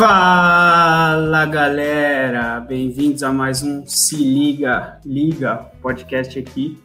[0.00, 6.80] Fala galera, bem-vindos a mais um Se Liga Liga podcast aqui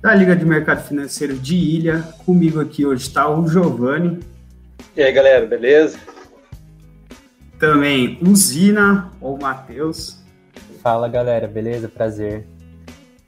[0.00, 2.02] da Liga de Mercado Financeiro de Ilha.
[2.24, 4.20] Comigo aqui hoje está o Giovanni.
[4.96, 5.98] E aí galera, beleza?
[7.58, 10.22] Também o Zina ou Matheus.
[10.80, 11.88] Fala galera, beleza?
[11.88, 12.46] Prazer.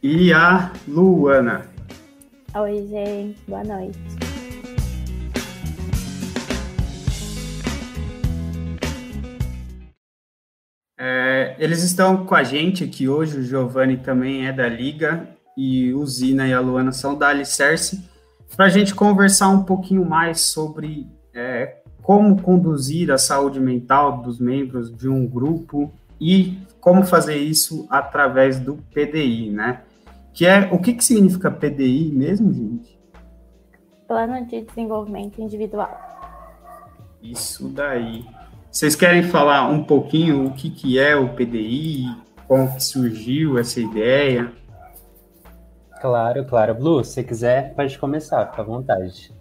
[0.01, 1.67] E a Luana.
[2.55, 4.26] Oi, gente, boa noite.
[11.59, 16.05] Eles estão com a gente aqui hoje, o Giovanni também é da Liga, e o
[16.07, 18.05] Zina e a Luana são da Alicerce,
[18.57, 24.39] para a gente conversar um pouquinho mais sobre é, como conduzir a saúde mental dos
[24.39, 29.83] membros de um grupo e como fazer isso através do PDI, né?
[30.33, 32.97] Que é o que, que significa PDI mesmo, gente?
[34.07, 35.99] Plano de Desenvolvimento Individual.
[37.23, 38.25] Isso daí.
[38.77, 42.15] Vocês querem falar um pouquinho o que, que é o PDI,
[42.47, 44.53] como que surgiu essa ideia?
[45.99, 46.75] Claro, claro.
[46.75, 49.33] Blue, se quiser, pode começar, fica à vontade.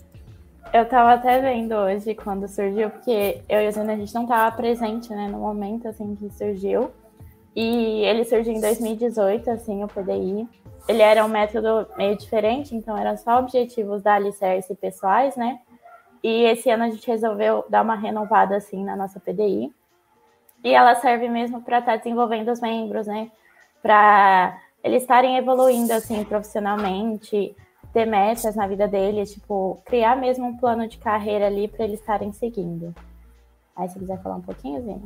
[0.72, 4.25] Eu tava até vendo hoje quando surgiu, porque eu e a Zena, a gente não
[4.25, 6.91] tava presente, né, no momento, assim, que surgiu.
[7.53, 10.47] E ele surgiu em 2018, assim, o PDI.
[10.88, 15.59] Ele era um método meio diferente, então eram só objetivos da alicerce pessoais, né?
[16.26, 19.72] E esse ano a gente resolveu dar uma renovada assim na nossa PDI.
[20.64, 23.30] E ela serve mesmo para estar tá desenvolvendo os membros, né?
[23.80, 27.56] Para eles estarem evoluindo assim profissionalmente,
[27.94, 32.00] ter metas na vida deles, tipo, criar mesmo um plano de carreira ali para eles
[32.00, 32.92] estarem seguindo.
[33.76, 35.03] Aí se quiser falar um pouquinho, Zina.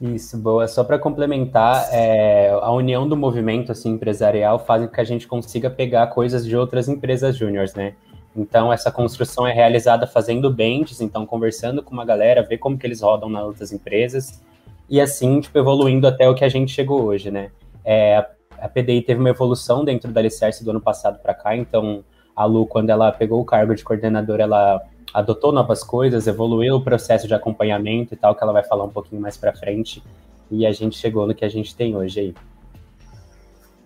[0.00, 0.66] Isso, boa.
[0.66, 5.28] Só para complementar, é, a união do movimento assim, empresarial faz com que a gente
[5.28, 7.94] consiga pegar coisas de outras empresas júniores, né?
[8.36, 12.86] Então, essa construção é realizada fazendo benches, então conversando com uma galera, ver como que
[12.86, 14.42] eles rodam nas outras empresas,
[14.88, 17.50] e assim, tipo, evoluindo até o que a gente chegou hoje, né?
[17.84, 18.24] É,
[18.58, 22.04] a PDI teve uma evolução dentro da Alicerce do ano passado para cá, então
[22.36, 24.82] a Lu, quando ela pegou o cargo de coordenadora, ela
[25.14, 28.90] adotou novas coisas, evoluiu o processo de acompanhamento e tal, que ela vai falar um
[28.90, 30.02] pouquinho mais para frente,
[30.50, 32.34] e a gente chegou no que a gente tem hoje aí.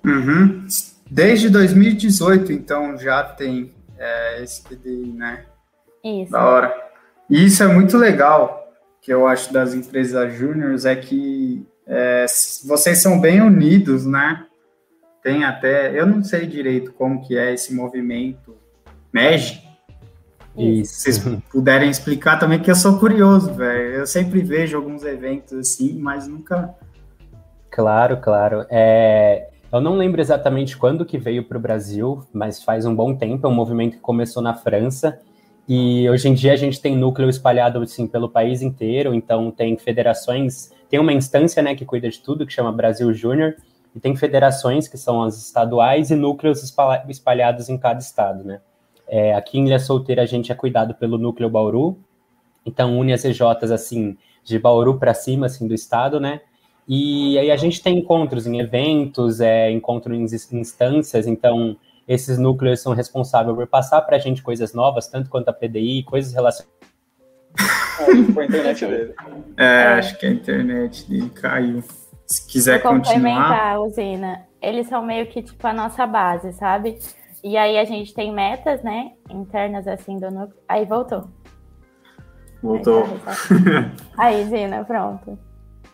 [0.04, 0.66] Uhum.
[1.08, 5.44] Desde 2018, então, já tem é, esse PDI, né?
[6.02, 6.32] Isso.
[6.32, 6.90] Da hora.
[7.28, 12.24] E isso é muito legal, que eu acho das empresas júniores, é que é,
[12.64, 14.46] vocês são bem unidos, né?
[15.22, 18.56] Tem até, eu não sei direito como que é esse movimento
[19.12, 19.60] MEG.
[20.56, 20.94] Isso.
[20.94, 23.96] Se vocês puderem explicar também, que eu sou curioso, velho.
[23.96, 26.74] Eu sempre vejo alguns eventos assim, mas nunca.
[27.70, 28.66] Claro, claro.
[28.70, 33.14] É, eu não lembro exatamente quando que veio para o Brasil, mas faz um bom
[33.14, 33.46] tempo.
[33.46, 35.20] É um movimento que começou na França
[35.68, 39.14] e hoje em dia a gente tem núcleo espalhado assim pelo país inteiro.
[39.14, 43.54] Então tem federações, tem uma instância né que cuida de tudo que chama Brasil Júnior
[43.94, 46.62] e tem federações que são as estaduais e núcleos
[47.08, 48.60] espalhados em cada estado, né?
[49.06, 51.98] É, aqui em Ilha Solteira a gente é cuidado pelo núcleo Bauru,
[52.64, 56.40] então une as EJs assim de Bauru para cima assim do estado, né?
[56.92, 61.76] E aí a gente tem encontros em eventos, é, encontro em instâncias, então
[62.08, 66.02] esses núcleos são responsáveis por passar para a gente coisas novas, tanto quanto a PDI,
[66.02, 66.74] coisas relacionadas.
[68.34, 69.14] Foi a internet dele.
[69.56, 71.84] É, acho que a internet dele caiu.
[72.26, 73.70] Se quiser Vou continuar.
[73.70, 74.46] a usina.
[74.60, 76.98] Eles são meio que tipo a nossa base, sabe?
[77.44, 79.12] E aí a gente tem metas, né?
[79.30, 80.58] Internas assim do núcleo.
[80.68, 81.28] Aí voltou.
[82.60, 83.06] Voltou.
[84.18, 85.38] Aí, Zina, pronto.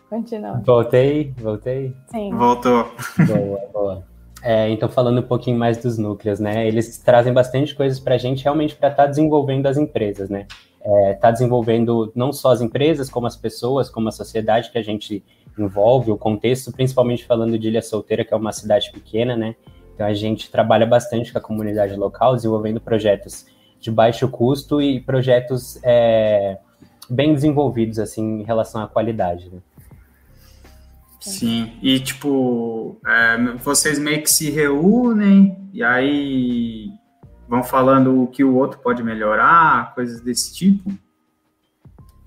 [0.09, 0.61] Continua.
[0.63, 1.93] Voltei, voltei.
[2.07, 2.31] Sim.
[2.33, 2.89] Voltou.
[3.27, 4.03] Boa, boa.
[4.41, 6.67] É, então, falando um pouquinho mais dos núcleos, né?
[6.67, 10.47] Eles trazem bastante coisas para a gente realmente para estar tá desenvolvendo as empresas, né?
[10.81, 14.83] É, tá desenvolvendo não só as empresas, como as pessoas, como a sociedade que a
[14.83, 15.23] gente
[15.57, 19.55] envolve, o contexto, principalmente falando de Ilha Solteira, que é uma cidade pequena, né?
[19.93, 23.47] Então a gente trabalha bastante com a comunidade local, desenvolvendo projetos
[23.79, 26.57] de baixo custo e projetos é,
[27.09, 29.59] bem desenvolvidos, assim, em relação à qualidade, né?
[31.27, 36.89] Sim, e tipo, é, vocês meio que se reúnem e aí
[37.47, 40.91] vão falando o que o outro pode melhorar, coisas desse tipo?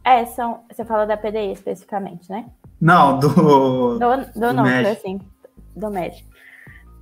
[0.04, 2.46] É, são, você fala da PDI especificamente, né?
[2.80, 3.28] Não, do.
[3.28, 5.20] Do, do, do núcleo, assim,
[5.76, 6.30] do médico.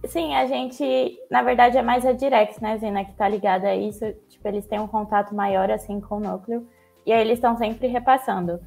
[0.07, 3.77] Sim, a gente, na verdade, é mais a Direx, né, Zina, que tá ligada a
[3.77, 4.05] isso.
[4.29, 6.67] Tipo, eles têm um contato maior, assim, com o núcleo.
[7.05, 8.61] E aí eles estão sempre repassando.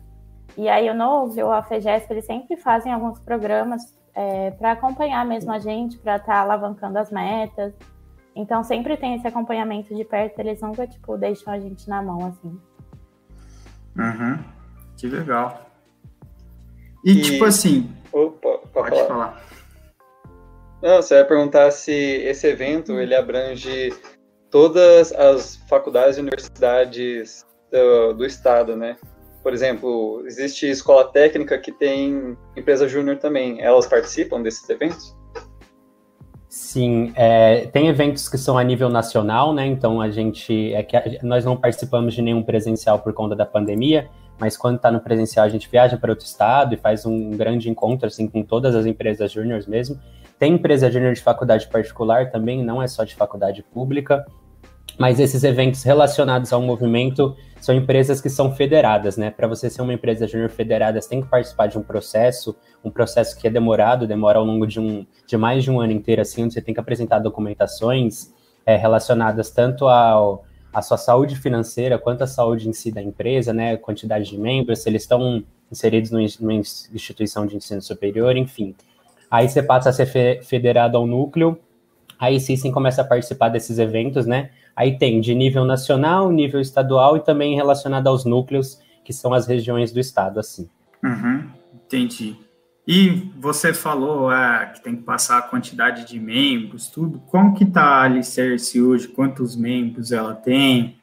[0.58, 3.82] E aí o Núcleo, a FEGESP, eles sempre fazem alguns programas
[4.14, 7.74] é, para acompanhar mesmo a gente, para estar tá alavancando as metas.
[8.36, 12.26] Então sempre tem esse acompanhamento de perto, eles nunca, tipo, deixam a gente na mão,
[12.28, 12.60] assim.
[13.98, 14.40] Uhum.
[14.98, 15.66] Que legal.
[17.04, 17.22] E, e...
[17.22, 17.94] tipo assim.
[18.12, 19.08] Opa, pode, falar.
[19.08, 19.44] falar.
[20.82, 23.94] Não, você vai perguntar se esse evento ele abrange
[24.50, 28.98] todas as faculdades e universidades do, do estado, né?
[29.44, 33.60] Por exemplo, existe escola técnica que tem empresa júnior também.
[33.62, 35.16] Elas participam desses eventos?
[36.48, 39.66] Sim, é, tem eventos que são a nível nacional, né?
[39.66, 43.46] Então a gente é que a, nós não participamos de nenhum presencial por conta da
[43.46, 47.30] pandemia, mas quando está no presencial a gente viaja para outro estado e faz um
[47.32, 49.98] grande encontro assim com todas as empresas júniores mesmo.
[50.38, 54.26] Tem empresa júnior de faculdade particular também, não é só de faculdade pública.
[55.02, 59.32] Mas esses eventos relacionados ao movimento são empresas que são federadas, né?
[59.32, 62.56] Para você ser uma empresa júnior federada, você tem que participar de um processo,
[62.86, 65.92] um processo que é demorado, demora ao longo de, um, de mais de um ano
[65.92, 68.32] inteiro, assim, onde você tem que apresentar documentações
[68.64, 73.52] é, relacionadas tanto ao, à sua saúde financeira quanto à saúde em si da empresa,
[73.52, 73.78] né?
[73.78, 78.76] Quantidade de membros, se eles estão inseridos numa instituição de ensino superior, enfim.
[79.32, 81.58] Aí você passa a ser fe federado ao núcleo,
[82.22, 84.52] aí sim, sim começa a participar desses eventos, né?
[84.76, 89.48] Aí tem de nível nacional, nível estadual e também relacionado aos núcleos, que são as
[89.48, 90.70] regiões do estado, assim.
[91.04, 92.38] Uhum, entendi.
[92.88, 97.20] E você falou é, que tem que passar a quantidade de membros, tudo.
[97.26, 99.08] Como que está a Alicerce hoje?
[99.08, 100.98] Quantos membros ela tem?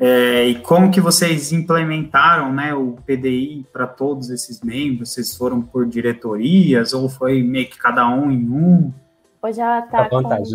[0.00, 5.10] É, e como que vocês implementaram né, o PDI para todos esses membros?
[5.10, 8.94] Vocês foram por diretorias ou foi meio que cada um em um?
[9.42, 10.22] Hoje ela está com...
[10.22, 10.50] Vontade,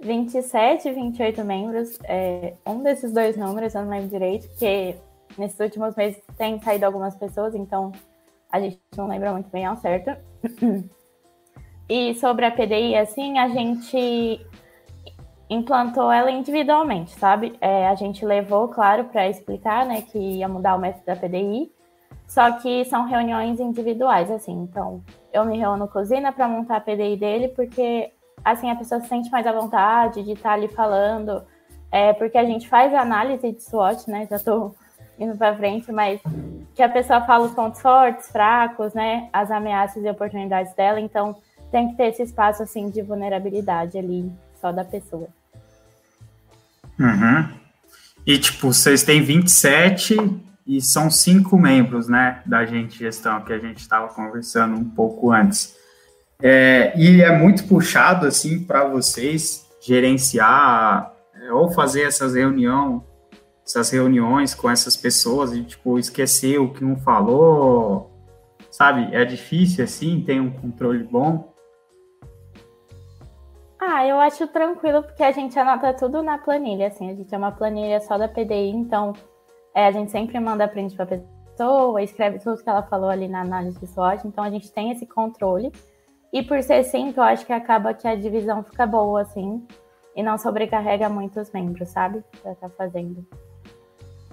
[0.00, 1.98] 27, 28 membros.
[2.04, 4.96] É, um desses dois números, eu não lembro direito, porque
[5.38, 7.92] nesses últimos meses tem saído algumas pessoas, então
[8.50, 10.16] a gente não lembra muito bem ao certo.
[11.88, 14.44] E sobre a PDI, assim, a gente
[15.48, 17.56] implantou ela individualmente, sabe?
[17.60, 21.70] É, a gente levou, claro, para explicar, né, que ia mudar o método da PDI,
[22.26, 24.52] só que são reuniões individuais, assim.
[24.52, 25.00] Então,
[25.36, 28.10] eu me reúno Zina para montar a PDI dele, porque
[28.44, 31.42] assim, a pessoa se sente mais à vontade de estar ali falando,
[31.90, 34.26] é, porque a gente faz análise de SWOT, né?
[34.30, 34.74] Já estou
[35.18, 36.20] indo para frente, mas
[36.74, 39.28] que a pessoa fala os pontos fortes, fracos, né?
[39.32, 41.36] As ameaças e oportunidades dela, então
[41.70, 44.30] tem que ter esse espaço assim de vulnerabilidade ali
[44.60, 45.28] só da pessoa.
[46.98, 47.48] Uhum.
[48.26, 50.16] E tipo, vocês têm 27
[50.66, 55.30] e são cinco membros, né, da gente gestão que a gente estava conversando um pouco
[55.30, 55.76] antes.
[56.42, 63.04] É, e é muito puxado assim para vocês gerenciar é, ou fazer essas reunião,
[63.64, 68.10] essas reuniões com essas pessoas e tipo esquecer o que um falou,
[68.70, 69.14] sabe?
[69.14, 71.54] É difícil assim, tem um controle bom.
[73.78, 77.38] Ah, eu acho tranquilo porque a gente anota tudo na planilha, assim, a gente é
[77.38, 79.14] uma planilha só da PDI, então
[79.76, 83.28] é, a gente sempre manda print para a pessoa, escreve tudo que ela falou ali
[83.28, 85.70] na análise de SWOT, então a gente tem esse controle.
[86.32, 89.62] E por ser cinco, eu acho que acaba que a divisão fica boa, assim,
[90.16, 92.24] e não sobrecarrega muito os membros, sabe?
[92.40, 93.22] Pra estar tá fazendo.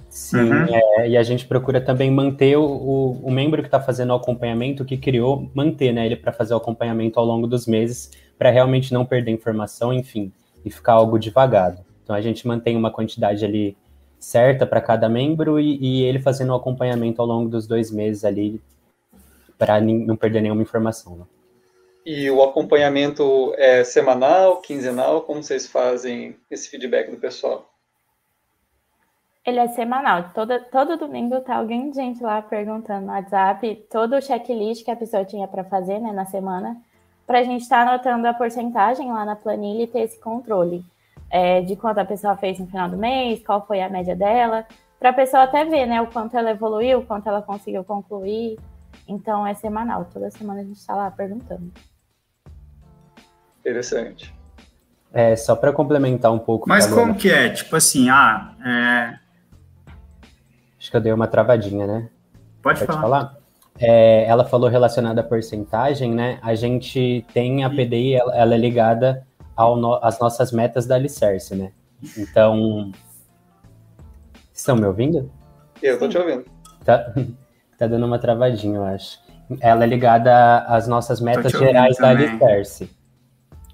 [0.08, 0.66] Sim, uhum.
[0.70, 4.16] é, e a gente procura também manter o, o, o membro que está fazendo o
[4.16, 8.50] acompanhamento, que criou, manter né, ele para fazer o acompanhamento ao longo dos meses, para
[8.50, 10.32] realmente não perder informação, enfim,
[10.64, 11.82] e ficar algo devagado.
[12.02, 13.76] Então a gente mantém uma quantidade ali
[14.24, 18.24] certa para cada membro e, e, ele fazendo o acompanhamento ao longo dos dois meses
[18.24, 18.62] ali,
[19.58, 21.18] para não perder nenhuma informação.
[21.18, 21.26] Né?
[22.06, 25.22] E o acompanhamento é semanal, quinzenal?
[25.24, 27.70] Como vocês fazem esse feedback do pessoal?
[29.46, 30.32] Ele é semanal.
[30.34, 34.92] Todo, todo domingo tá alguém de gente lá perguntando no WhatsApp todo o checklist que
[34.92, 36.78] a pessoa tinha para fazer né, na semana,
[37.28, 40.84] para a gente estar tá anotando a porcentagem lá na planilha e ter esse controle
[41.34, 44.68] é, de quanto a pessoa fez no final do mês, qual foi a média dela,
[45.00, 48.60] para a pessoa até ver né, o quanto ela evoluiu, o quanto ela conseguiu concluir.
[49.08, 50.08] Então é semanal.
[50.14, 51.72] Toda semana a gente está lá perguntando.
[53.60, 54.32] Interessante.
[55.12, 56.70] É, só para complementar um pouco.
[56.70, 57.50] Mas como que é?
[57.50, 59.20] Tipo assim, ah, é...
[60.78, 62.10] Acho que eu dei uma travadinha, né?
[62.62, 63.02] Pode, Pode falar.
[63.02, 63.38] falar?
[63.80, 66.38] É, ela falou relacionada à porcentagem, né?
[66.44, 69.26] A gente tem a PDI, ela, ela é ligada
[69.58, 71.72] no, às nossas metas da Alicerce, né?
[72.18, 72.92] Então.
[74.54, 75.32] Estão me ouvindo?
[75.82, 76.46] Eu tô te ouvindo.
[76.84, 77.14] Tá,
[77.78, 79.20] tá dando uma travadinha, eu acho.
[79.60, 82.90] Ela é ligada às nossas metas gerais da Alicerce.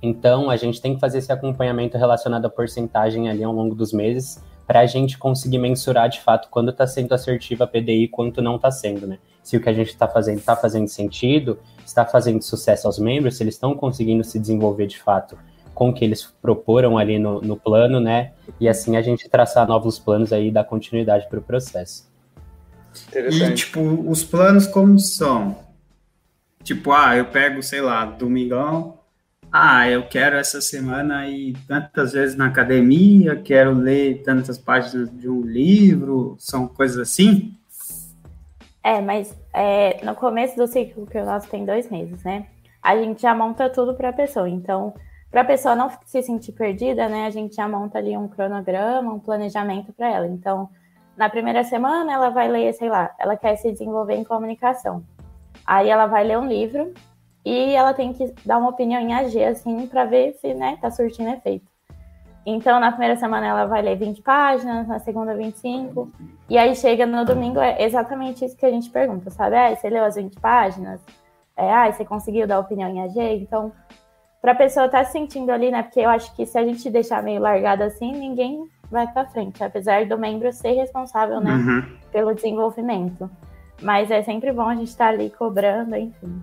[0.02, 3.92] Então, a gente tem que fazer esse acompanhamento relacionado à porcentagem ali ao longo dos
[3.92, 8.08] meses, para a gente conseguir mensurar de fato quando está sendo assertiva a PDI e
[8.08, 9.18] quanto não está sendo, né?
[9.44, 13.36] Se o que a gente está fazendo está fazendo sentido, está fazendo sucesso aos membros,
[13.36, 15.38] se eles estão conseguindo se desenvolver de fato
[15.80, 18.34] com o que eles proporam ali no, no plano, né?
[18.60, 22.06] E assim a gente traçar novos planos aí e dar continuidade para o processo.
[23.16, 25.56] E, tipo, os planos como são?
[26.64, 29.00] Tipo, ah, eu pego, sei lá, domingão,
[29.50, 35.30] ah, eu quero essa semana ir tantas vezes na academia, quero ler tantas páginas de
[35.30, 37.56] um livro, são coisas assim?
[38.84, 42.48] É, mas é, no começo do ciclo, que o nosso tem dois meses, né?
[42.84, 44.50] A gente já monta tudo para a pessoa.
[44.50, 44.94] Então,
[45.32, 47.26] para a pessoa não se sentir perdida, né?
[47.26, 50.28] A gente já monta ali um cronograma, um planejamento para ela.
[50.28, 50.70] Então,
[51.16, 55.04] na primeira semana, ela vai ler, sei lá, ela quer se desenvolver em comunicação.
[55.66, 56.94] Aí ela vai ler um livro
[57.46, 60.90] e ela tem que dar uma opinião em AG, assim, para ver se, né, tá
[60.90, 61.68] surtindo efeito.
[62.46, 66.10] Então, na primeira semana ela vai ler 20 páginas, na segunda 25,
[66.50, 69.56] e aí chega no domingo, é exatamente isso que a gente pergunta, sabe?
[69.56, 71.00] Ah, você leu as 20 páginas?
[71.56, 73.20] É, ah, você conseguiu dar opinião em AG?
[73.42, 73.72] Então,
[74.42, 75.84] para a pessoa estar tá se sentindo ali, né?
[75.84, 79.64] Porque eu acho que se a gente deixar meio largado assim, ninguém vai para frente,
[79.64, 81.98] apesar do membro ser responsável, né, uhum.
[82.12, 83.30] pelo desenvolvimento.
[83.82, 86.42] Mas é sempre bom a gente estar tá ali cobrando, enfim.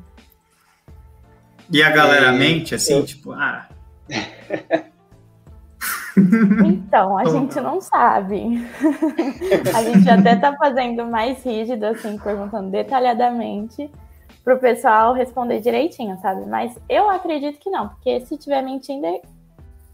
[1.70, 3.04] E a galera mente assim, eu...
[3.04, 3.66] tipo, ah.
[6.64, 8.66] Então, a gente não sabe.
[9.74, 13.90] a gente até tá fazendo mais rígido, assim, perguntando detalhadamente
[14.46, 16.46] para o pessoal responder direitinho, sabe?
[16.46, 19.04] Mas eu acredito que não, porque se tiver mentindo,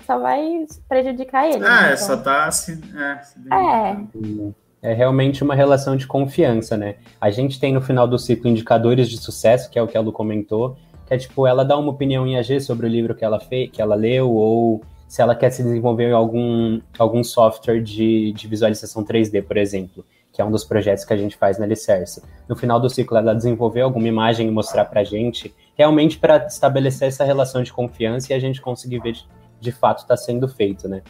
[0.07, 1.65] só vai prejudicar ele.
[1.65, 1.95] Ah, né?
[1.95, 2.07] então...
[2.07, 2.73] só tá se.
[2.95, 4.91] É, se é.
[4.91, 6.97] é realmente uma relação de confiança, né?
[7.19, 10.03] A gente tem no final do ciclo indicadores de sucesso, que é o que a
[10.03, 13.25] Lu comentou, que é tipo, ela dá uma opinião em AG sobre o livro que
[13.25, 14.83] ela fez, que ela leu, ou
[15.13, 20.03] se ela quer se desenvolver em algum, algum software de, de visualização 3D, por exemplo,
[20.33, 22.23] que é um dos projetos que a gente faz na Alicerce.
[22.49, 26.47] No final do ciclo, ela desenvolver alguma imagem e mostrar para a gente, realmente para
[26.47, 29.29] estabelecer essa relação de confiança e a gente conseguir ver de,
[29.61, 31.03] de fato está sendo feito, né?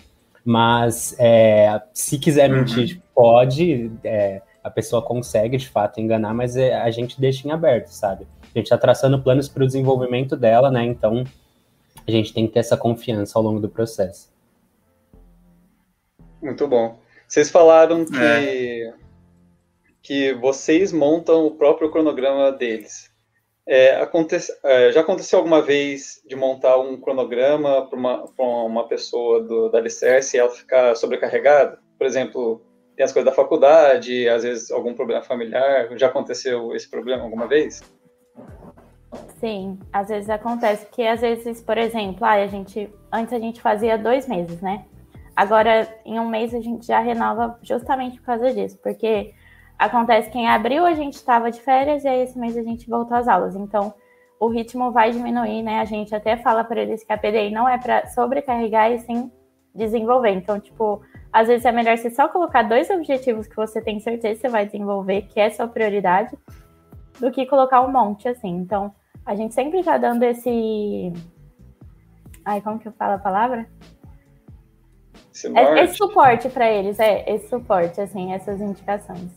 [0.45, 2.57] Mas é, se quiser uhum.
[2.57, 7.53] mentir, pode, é, a pessoa consegue de fato enganar, mas é, a gente deixa em
[7.53, 8.27] aberto, sabe?
[8.53, 10.85] A gente está traçando planos para o desenvolvimento dela, né?
[10.85, 11.23] Então
[12.07, 14.33] a gente tem que ter essa confiança ao longo do processo.
[16.43, 16.99] Muito bom.
[17.29, 18.95] Vocês falaram que, é.
[20.03, 23.11] que vocês montam o próprio cronograma deles.
[23.65, 29.41] É, acontece, é, já aconteceu alguma vez de montar um cronograma para uma, uma pessoa
[29.41, 31.79] do, da Alicerce e ela ficar sobrecarregada?
[31.97, 32.61] Por exemplo,
[32.97, 35.97] tem as coisas da faculdade, às vezes algum problema familiar.
[35.97, 37.83] Já aconteceu esse problema alguma vez?
[39.43, 43.61] Sim, às vezes acontece que às vezes, por exemplo, ah, a gente antes a gente
[43.61, 44.85] fazia dois meses, né?
[45.35, 49.35] Agora em um mês a gente já renova justamente por causa disso, porque
[49.77, 52.89] acontece que em abril a gente estava de férias e aí esse mês a gente
[52.89, 53.57] voltou às aulas.
[53.57, 53.93] Então
[54.39, 55.81] o ritmo vai diminuir, né?
[55.81, 59.29] A gente até fala para eles que a PDI não é para sobrecarregar e sim
[59.75, 60.31] desenvolver.
[60.31, 64.37] Então, tipo, às vezes é melhor você só colocar dois objetivos que você tem certeza
[64.37, 66.31] que você vai desenvolver, que é sua prioridade,
[67.19, 68.51] do que colocar um monte assim.
[68.51, 71.13] Então, a gente sempre está dando esse.
[72.45, 73.69] Ai, como que eu falo a palavra?
[75.33, 79.31] Esse, é, esse suporte para eles, é, esse suporte, assim, essas indicações.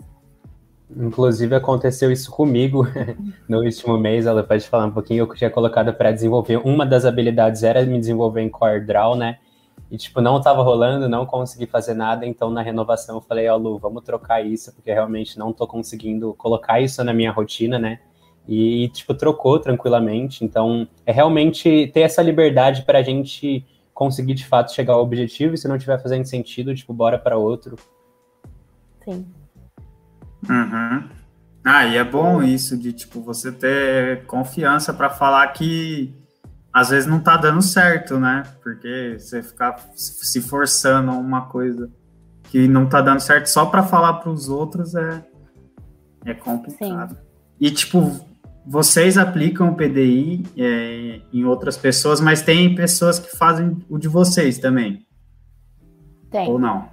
[0.95, 2.87] Inclusive aconteceu isso comigo
[3.47, 4.25] no último mês.
[4.25, 5.23] Ela pode falar um pouquinho.
[5.23, 9.39] Eu tinha colocado para desenvolver uma das habilidades era me desenvolver em Core Draw, né?
[9.89, 12.25] E tipo não estava rolando, não consegui fazer nada.
[12.25, 15.67] Então na renovação eu falei, ó, oh, Lu, vamos trocar isso porque realmente não estou
[15.67, 17.99] conseguindo colocar isso na minha rotina, né?
[18.47, 20.43] E, tipo, trocou tranquilamente.
[20.43, 25.55] Então, é realmente ter essa liberdade para a gente conseguir, de fato, chegar ao objetivo
[25.55, 27.77] e se não tiver fazendo sentido, tipo, bora para outro.
[29.03, 29.25] Sim.
[30.49, 31.09] Uhum.
[31.63, 36.13] Ah, e é bom isso de, tipo, você ter confiança para falar que
[36.71, 38.43] às vezes não tá dando certo, né?
[38.61, 41.89] Porque você ficar se forçando uma coisa
[42.43, 45.25] que não tá dando certo só para falar para os outros é,
[46.25, 47.15] é complicado.
[47.15, 47.21] Sim.
[47.61, 48.19] E, tipo,
[48.65, 54.07] vocês aplicam o PDI é, em outras pessoas, mas tem pessoas que fazem o de
[54.07, 55.05] vocês também?
[56.31, 56.49] Tem.
[56.49, 56.89] Ou não?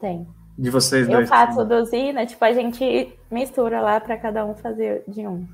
[0.00, 0.26] Tem.
[0.58, 1.30] De vocês Eu dois?
[1.30, 5.46] Eu faço do Zina, tipo, a gente mistura lá para cada um fazer de um.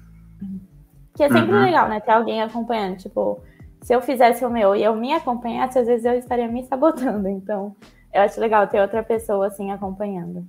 [1.14, 1.62] Que é sempre uhum.
[1.62, 2.00] legal, né?
[2.00, 2.96] Ter alguém acompanhando.
[2.96, 3.40] Tipo,
[3.82, 7.28] se eu fizesse o meu e eu me acompanhasse, às vezes eu estaria me sabotando.
[7.28, 7.76] Então,
[8.12, 10.44] eu acho legal ter outra pessoa assim acompanhando.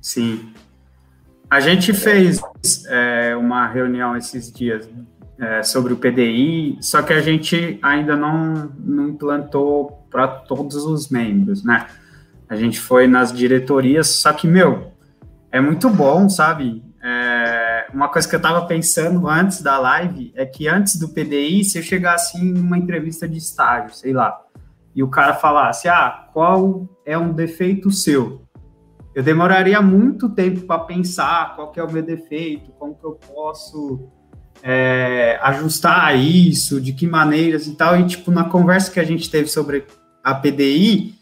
[0.00, 0.52] Sim.
[1.48, 2.40] A gente fez
[2.88, 4.88] é, uma reunião esses dias
[5.38, 11.08] é, sobre o PDI, só que a gente ainda não, não implantou para todos os
[11.08, 11.86] membros, né?
[12.48, 14.92] A gente foi nas diretorias, só que, meu,
[15.52, 16.82] é muito bom, sabe?
[17.02, 21.64] É, uma coisa que eu estava pensando antes da live é que antes do PDI,
[21.64, 24.40] se eu chegasse em uma entrevista de estágio, sei lá,
[24.94, 28.45] e o cara falasse, ah, qual é um defeito seu?
[29.16, 34.10] Eu demoraria muito tempo para pensar qual é o meu defeito, como que eu posso
[34.62, 37.98] é, ajustar isso, de que maneiras e tal.
[37.98, 39.86] E, tipo, na conversa que a gente teve sobre
[40.22, 41.14] a PDI,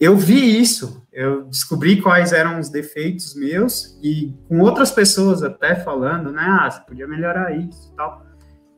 [0.00, 5.76] eu vi isso, eu descobri quais eram os defeitos meus e com outras pessoas até
[5.76, 8.26] falando, né, ah, você podia melhorar isso e tal.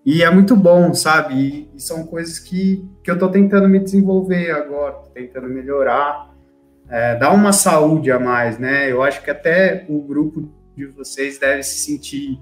[0.05, 1.35] E é muito bom, sabe?
[1.35, 6.32] E, e são coisas que, que eu tô tentando me desenvolver agora, tentando melhorar,
[6.89, 8.91] é, dar uma saúde a mais, né?
[8.91, 12.41] Eu acho que até o grupo de vocês deve se sentir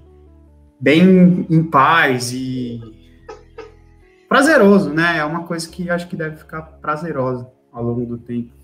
[0.79, 2.81] bem em paz e
[4.27, 5.17] prazeroso, né?
[5.17, 8.61] É uma coisa que acho que deve ficar prazerosa ao longo do tempo.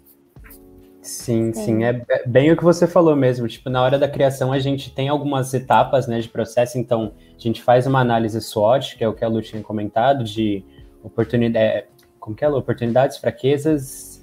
[1.01, 3.47] Sim, sim, é bem o que você falou mesmo.
[3.47, 6.77] Tipo, na hora da criação a gente tem algumas etapas, né, de processo.
[6.77, 10.23] Então, a gente faz uma análise SWOT, que é o que a Lu tinha comentado,
[10.25, 10.65] de
[11.01, 11.87] oportunidade, é,
[12.19, 12.57] como que é, Lu?
[12.57, 14.16] oportunidades, fraquezas,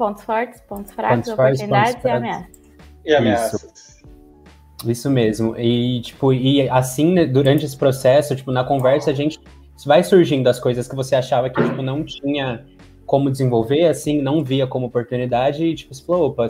[0.00, 2.60] pontos fortes, pontos fracos, pontos oportunidades pontos e ameaças.
[3.04, 3.62] E ameaças.
[3.62, 4.90] Isso.
[4.90, 5.54] Isso mesmo.
[5.58, 9.38] E tipo, e assim, né, durante esse processo, tipo, na conversa a gente
[9.84, 12.64] vai surgindo as coisas que você achava que tipo não tinha
[13.04, 16.46] como desenvolver, assim, não via como oportunidade, e tipo, você falou, opa,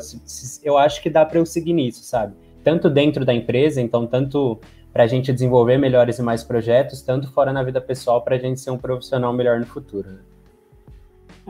[0.62, 2.34] eu acho que dá para eu seguir nisso, sabe?
[2.62, 4.60] Tanto dentro da empresa, então, tanto
[4.92, 8.38] para a gente desenvolver melhores e mais projetos, tanto fora na vida pessoal, para a
[8.38, 10.18] gente ser um profissional melhor no futuro.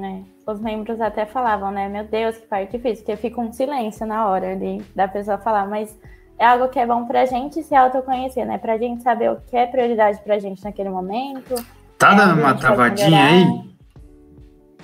[0.04, 1.88] É, os membros até falavam, né?
[1.88, 5.66] Meu Deus, que parte difícil, porque fica um silêncio na hora ali da pessoa falar,
[5.66, 5.96] mas
[6.38, 8.58] é algo que é bom para a gente se autoconhecer, né?
[8.58, 11.54] Para a gente saber o que é prioridade para a gente naquele momento.
[11.98, 13.70] Tá é dando uma travadinha aí?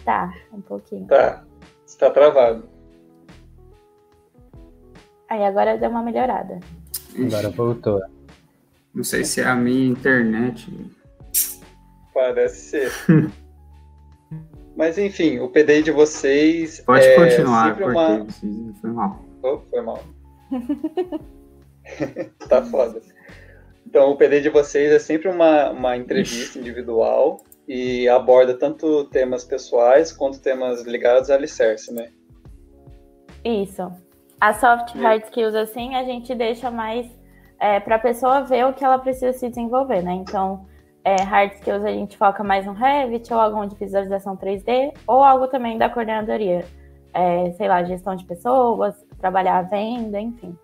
[0.05, 1.07] Tá, um pouquinho.
[1.07, 1.43] Tá,
[1.87, 2.69] está travado.
[5.29, 6.61] Aí agora deu uma melhorada.
[7.19, 8.01] Agora voltou.
[8.95, 10.71] Não sei se é a minha internet.
[12.15, 12.93] Parece ser.
[14.77, 16.81] Mas enfim, o PDI de vocês.
[16.81, 18.27] Pode é continuar, sempre uma...
[18.81, 19.25] foi mal.
[19.43, 20.03] Oh, foi mal.
[22.49, 23.01] tá foda.
[23.87, 29.45] Então, o PD de vocês é sempre uma, uma entrevista individual e aborda tanto temas
[29.45, 32.11] pessoais quanto temas ligados a alicerce, né?
[33.45, 33.91] Isso.
[34.41, 37.07] A soft hard skills, assim, a gente deixa mais
[37.59, 40.13] é, para a pessoa ver o que ela precisa se desenvolver, né?
[40.13, 40.67] Então,
[41.07, 45.23] é, hard skills a gente foca mais no Revit ou algum de visualização 3D ou
[45.23, 46.65] algo também da coordenadoria.
[47.15, 50.59] É, sei lá, gestão de pessoas, trabalhar a venda, enfim.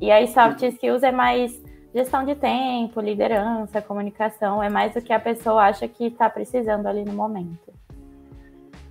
[0.00, 1.62] E aí, soft skills é mais
[1.94, 6.86] gestão de tempo, liderança, comunicação, é mais o que a pessoa acha que está precisando
[6.86, 7.70] ali no momento.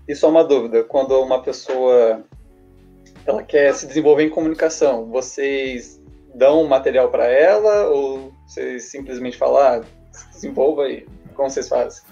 [0.07, 2.23] E só uma dúvida, quando uma pessoa
[3.25, 5.99] ela quer se desenvolver em comunicação, vocês
[6.35, 11.05] dão material para ela ou vocês simplesmente falam, ah, se desenvolva aí?
[11.35, 12.03] Como vocês fazem?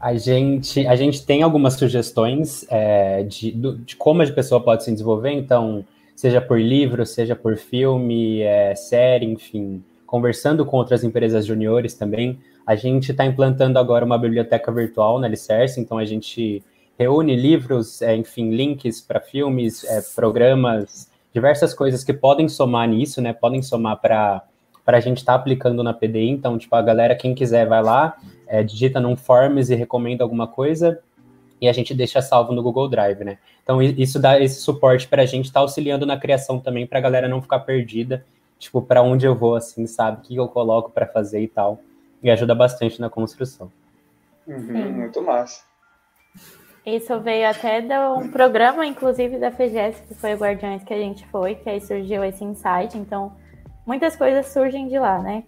[0.00, 4.90] A gente, a gente tem algumas sugestões é, de, de como a pessoa pode se
[4.90, 5.84] desenvolver, então
[6.16, 12.38] seja por livro, seja por filme, é, série, enfim, conversando com outras empresas juniores também.
[12.66, 16.62] A gente está implantando agora uma biblioteca virtual na Alicerce, então a gente
[16.98, 23.22] reúne livros, é, enfim, links para filmes, é, programas, diversas coisas que podem somar nisso,
[23.22, 23.32] né?
[23.32, 24.42] Podem somar para
[24.90, 26.30] para a gente estar tá aplicando na PDI.
[26.30, 28.16] Então, tipo, a galera, quem quiser, vai lá,
[28.48, 31.00] é, digita num Forms e recomenda alguma coisa,
[31.60, 33.38] e a gente deixa salvo no Google Drive, né?
[33.62, 36.98] Então isso dá esse suporte para a gente estar tá auxiliando na criação também, para
[36.98, 38.26] a galera não ficar perdida,
[38.58, 40.18] tipo, para onde eu vou, assim, sabe?
[40.18, 41.78] O que eu coloco para fazer e tal.
[42.20, 43.70] E ajuda bastante na construção.
[44.44, 45.62] Uhum, muito massa.
[46.84, 50.98] Isso veio até de um programa, inclusive, da FGS, que foi o Guardiões que a
[50.98, 52.98] gente foi, que aí surgiu esse insight.
[52.98, 53.32] Então,
[53.86, 55.44] muitas coisas surgem de lá, né?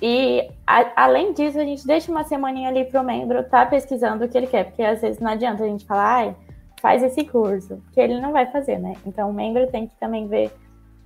[0.00, 4.24] E a, além disso, a gente deixa uma semaninha ali para o membro tá pesquisando
[4.24, 6.36] o que ele quer, porque às vezes não adianta a gente falar, ai,
[6.80, 8.94] faz esse curso, que ele não vai fazer, né?
[9.06, 10.50] Então o membro tem que também ver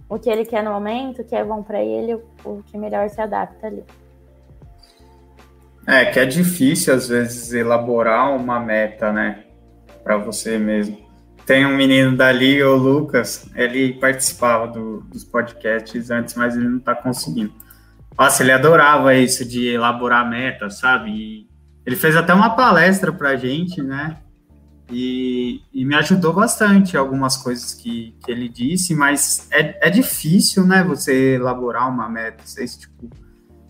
[0.09, 3.11] o que ele quer no momento, o que é bom para ele, o que melhor
[3.11, 3.85] se adapta ali.
[5.87, 9.45] É, que é difícil às vezes elaborar uma meta, né,
[10.03, 11.06] para você mesmo.
[11.47, 16.79] Tem um menino dali, o Lucas, ele participava do, dos podcasts antes, mas ele não
[16.79, 17.53] está conseguindo
[18.19, 21.11] nossa, ele adorava isso de elaborar metas, sabe?
[21.11, 21.47] E
[21.85, 24.17] ele fez até uma palestra pra gente, né?
[24.91, 30.65] E, e me ajudou bastante algumas coisas que, que ele disse, mas é, é difícil,
[30.67, 30.83] né?
[30.85, 32.43] Você elaborar uma meta.
[32.45, 33.11] Vocês, tipo,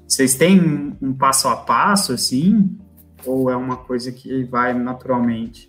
[0.07, 2.79] vocês têm um passo a passo, assim?
[3.25, 5.69] Ou é uma coisa que vai naturalmente?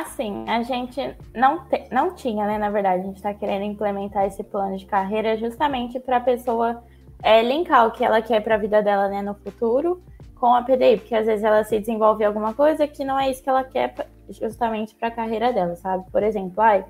[0.00, 2.58] Assim, a gente não, te, não tinha, né?
[2.58, 6.82] Na verdade, a gente está querendo implementar esse plano de carreira justamente para a pessoa
[7.22, 10.02] é, linkar o que ela quer para a vida dela né, no futuro
[10.34, 13.40] com a PDI, porque às vezes ela se desenvolve alguma coisa que não é isso
[13.40, 13.94] que ela quer
[14.28, 16.04] justamente para a carreira dela, sabe?
[16.10, 16.84] Por exemplo, ai,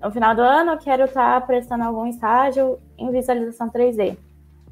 [0.00, 4.16] no final do ano eu quero estar tá prestando algum estágio em visualização 3D.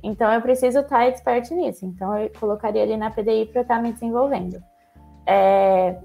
[0.05, 1.85] Então eu preciso estar tá expert nisso.
[1.85, 4.63] Então eu colocaria ali na PDI para estar tá me desenvolvendo.
[5.27, 5.97] É...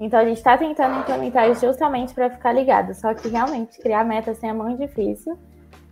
[0.00, 2.94] Então a gente está tentando implementar isso justamente para ficar ligado.
[2.94, 5.38] Só que realmente criar meta assim é muito difícil.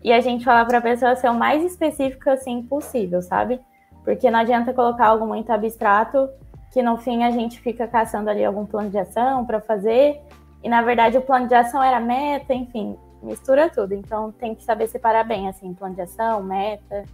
[0.03, 3.61] E a gente fala para a pessoa ser o mais específico assim possível, sabe?
[4.03, 6.31] Porque não adianta colocar algo muito abstrato
[6.73, 10.18] que no fim a gente fica caçando ali algum plano de ação para fazer.
[10.62, 13.92] E na verdade o plano de ação era meta, enfim, mistura tudo.
[13.92, 17.05] Então tem que saber separar bem, assim, plano de ação, meta,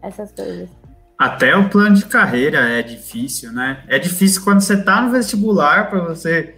[0.00, 0.70] essas coisas.
[1.18, 3.82] Até o plano de carreira é difícil, né?
[3.88, 6.54] É difícil quando você está no vestibular para você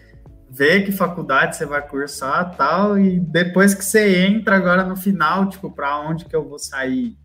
[0.50, 5.48] ver que faculdade você vai cursar tal, e depois que você entra agora no final,
[5.48, 7.16] tipo, para onde que eu vou sair?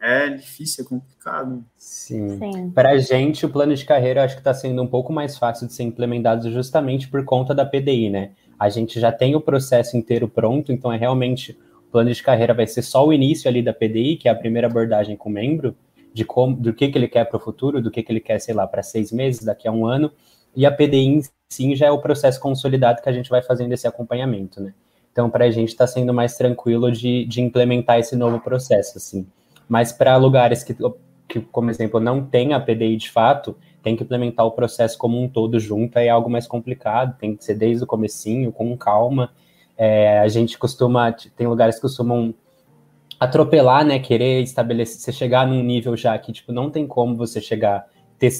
[0.00, 1.64] É difícil, é complicado.
[1.76, 2.38] Sim.
[2.38, 2.70] Sim.
[2.70, 5.36] Para a gente, o plano de carreira eu acho que está sendo um pouco mais
[5.36, 8.30] fácil de ser implementado justamente por conta da PDI, né?
[8.58, 12.54] A gente já tem o processo inteiro pronto, então é realmente o plano de carreira
[12.54, 15.32] vai ser só o início ali da PDI, que é a primeira abordagem com o
[15.32, 15.74] membro,
[16.12, 18.38] de como, do que, que ele quer para o futuro, do que, que ele quer,
[18.40, 20.10] sei lá, para seis meses, daqui a um ano,
[20.54, 23.72] e a PDI em si já é o processo consolidado que a gente vai fazendo
[23.72, 24.74] esse acompanhamento, né?
[25.12, 29.26] Então, para a gente está sendo mais tranquilo de, de implementar esse novo processo, assim.
[29.68, 30.76] Mas para lugares que,
[31.28, 35.20] que, como exemplo, não tem a PDI de fato, tem que implementar o processo como
[35.20, 39.32] um todo junto, é algo mais complicado, tem que ser desde o comecinho, com calma.
[39.76, 42.34] É, a gente costuma, tem lugares que costumam
[43.20, 47.38] atropelar, né, querer estabelecer, você chegar num nível já que, tipo, não tem como você
[47.40, 47.86] chegar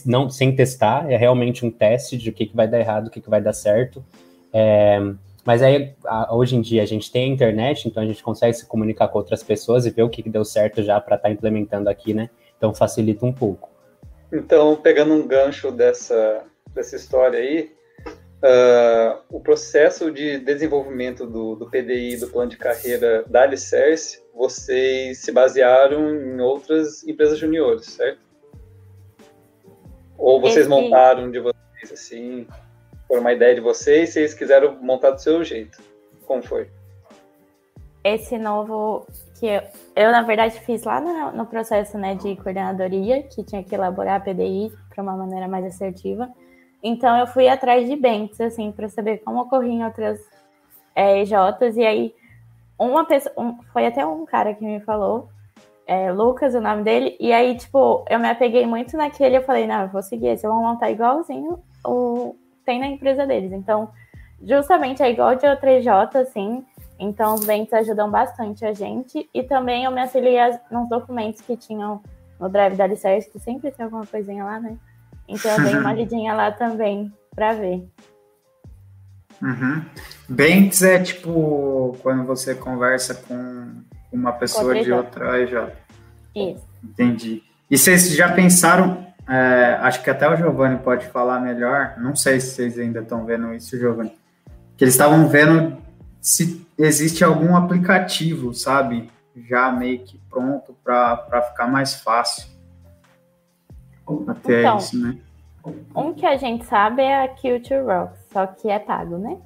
[0.04, 3.10] não, sem testar, é realmente um teste de o que, que vai dar errado, o
[3.10, 4.04] que, que vai dar certo.
[4.52, 4.98] É,
[5.44, 5.94] mas aí,
[6.30, 9.18] hoje em dia, a gente tem a internet, então a gente consegue se comunicar com
[9.18, 12.12] outras pessoas e ver o que, que deu certo já para estar tá implementando aqui,
[12.12, 12.28] né?
[12.56, 13.70] Então facilita um pouco.
[14.32, 17.72] Então, pegando um gancho dessa, dessa história aí,
[18.06, 25.18] uh, o processo de desenvolvimento do, do PDI, do plano de carreira da Alicerce, vocês
[25.18, 28.20] se basearam em outras empresas juniores, certo?
[30.16, 30.68] Ou vocês Esse...
[30.68, 32.46] montaram de vocês, assim,
[33.08, 35.82] por uma ideia de vocês, vocês quiseram montar do seu jeito.
[36.26, 36.70] Como foi?
[38.04, 39.06] Esse novo
[39.38, 39.62] que eu,
[39.96, 44.16] eu na verdade fiz lá no, no, processo né, de coordenadoria, que tinha que elaborar
[44.16, 46.28] a PDI para uma maneira mais assertiva.
[46.82, 50.18] Então eu fui atrás de bens, assim, para saber como ocorriam outras
[50.94, 52.14] é, EJs, e aí
[52.86, 55.28] uma pessoa, um, foi até um cara que me falou,
[55.86, 59.66] é, Lucas, o nome dele, e aí, tipo, eu me apeguei muito naquele, eu falei,
[59.66, 63.52] não, eu vou seguir esse, eu vou montar igualzinho o, tem na empresa deles.
[63.52, 63.90] Então,
[64.42, 66.64] justamente é igual de O3J, assim.
[66.98, 69.28] Então, os ventos ajudam bastante a gente.
[69.32, 70.38] E também eu me auxiliei
[70.70, 72.00] nos documentos que tinham
[72.38, 74.76] no Drive da Alicerce, que sempre tem alguma coisinha lá, né?
[75.26, 77.88] Então, eu dei uma lidinha lá também para ver.
[79.42, 79.84] Uhum.
[80.30, 85.72] Banks é tipo quando você conversa com uma pessoa de outra EJ.
[86.34, 86.64] Isso.
[86.84, 87.42] Entendi.
[87.68, 91.94] E vocês já pensaram é, acho que até o Giovanni pode falar melhor.
[91.98, 94.12] Não sei se vocês ainda estão vendo isso, Giovanni.
[94.76, 95.76] Que eles estavam vendo
[96.20, 99.10] se existe algum aplicativo, sabe?
[99.48, 102.48] Já meio que pronto para ficar mais fácil.
[104.26, 105.18] Até então, isso, né?
[105.94, 109.36] Um que a gente sabe é a Culture Rocks, só que é pago, né?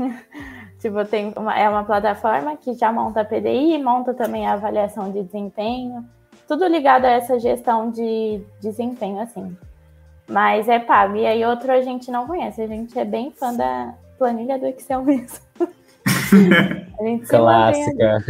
[0.78, 5.10] tipo, tem uma, é uma plataforma que já monta a PDI, monta também a avaliação
[5.12, 6.04] de desempenho
[6.50, 9.56] tudo ligado a essa gestão de desempenho, assim.
[10.28, 11.14] Mas é pago.
[11.14, 12.60] E aí outro a gente não conhece.
[12.60, 15.38] A gente é bem fã da planilha do Excel mesmo.
[16.98, 18.24] a gente Clássica.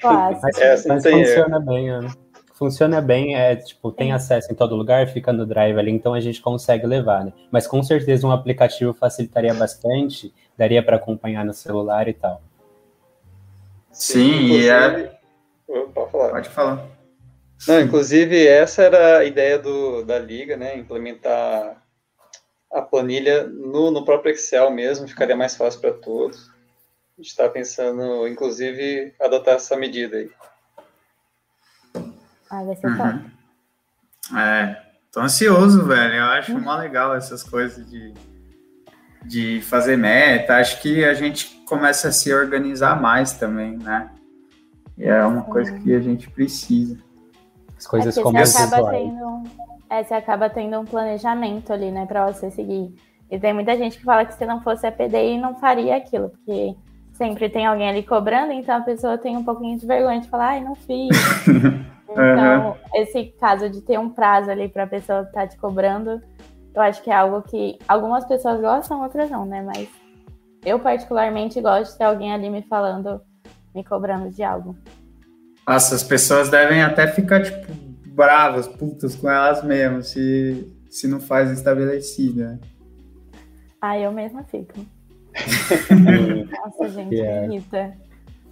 [0.00, 0.48] Clássica.
[0.50, 2.08] Mas, é, mas funciona bem, Ana.
[2.54, 6.20] Funciona bem, é tipo, tem acesso em todo lugar, fica no drive ali, então a
[6.20, 7.32] gente consegue levar, né?
[7.52, 12.42] Mas com certeza um aplicativo facilitaria bastante, daria para acompanhar no celular e tal.
[13.92, 15.18] Sim, e é.
[15.94, 16.30] Pode falar.
[16.30, 16.86] Pode falar.
[17.66, 20.76] Não, inclusive essa era a ideia do, da liga, né?
[20.76, 21.82] Implementar
[22.72, 26.48] a planilha no, no próprio Excel mesmo, ficaria mais fácil para todos.
[26.48, 30.30] A gente está pensando, inclusive, adotar essa medida aí.
[32.50, 34.38] Ah, vai ser uhum.
[34.38, 36.14] É, tô ansioso, velho.
[36.14, 36.60] Eu acho uhum.
[36.60, 38.14] mó legal essas coisas de,
[39.24, 40.56] de fazer meta.
[40.56, 44.10] Acho que a gente começa a se organizar mais também, né?
[44.96, 46.98] E é uma coisa que a gente precisa.
[47.76, 49.42] As coisas é começam você acaba tendo,
[49.88, 52.92] é, você acaba tendo um planejamento ali, né, para você seguir.
[53.30, 56.30] E tem muita gente que fala que se não fosse a PDI não faria aquilo,
[56.30, 56.74] porque
[57.12, 60.50] sempre tem alguém ali cobrando, então a pessoa tem um pouquinho de vergonha de falar,
[60.50, 61.08] ai, não fiz.
[62.08, 62.74] então, uhum.
[62.94, 66.22] esse caso de ter um prazo ali para a pessoa estar tá te cobrando,
[66.74, 69.62] eu acho que é algo que algumas pessoas gostam, outras não, né?
[69.62, 69.88] Mas
[70.64, 73.20] eu particularmente gosto de ter alguém ali me falando,
[73.74, 74.76] me cobrando de algo.
[75.66, 77.72] Nossa, as pessoas devem até ficar, tipo,
[78.06, 82.58] bravas, putas com elas mesmas, se, se não faz estabelecida.
[83.80, 84.74] Ah, eu mesma fico.
[86.64, 87.46] Nossa, gente, yeah.
[87.46, 87.96] me irrita.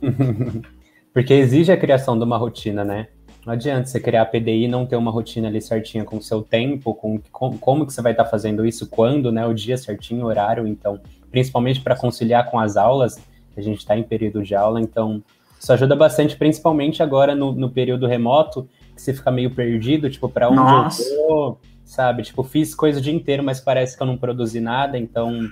[1.12, 3.08] Porque exige a criação de uma rotina, né?
[3.46, 6.22] Não adianta você criar a PDI e não ter uma rotina ali certinha com o
[6.22, 9.46] seu tempo, com, com como que você vai estar tá fazendo isso, quando, né?
[9.46, 10.98] O dia certinho, o horário, então,
[11.30, 13.22] principalmente para conciliar com as aulas,
[13.56, 15.22] a gente está em período de aula, então
[15.60, 20.28] isso ajuda bastante, principalmente agora no, no período remoto, que você fica meio perdido, tipo,
[20.28, 21.04] para onde Nossa.
[21.04, 22.24] eu vou, sabe?
[22.24, 25.48] Tipo, fiz coisa o dia inteiro, mas parece que eu não produzi nada, então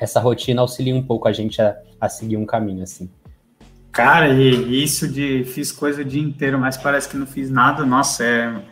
[0.00, 3.10] essa rotina auxilia um pouco a gente a, a seguir um caminho, assim.
[3.96, 7.82] Cara, e isso de fiz coisa o dia inteiro, mas parece que não fiz nada,
[7.82, 8.62] nossa, é,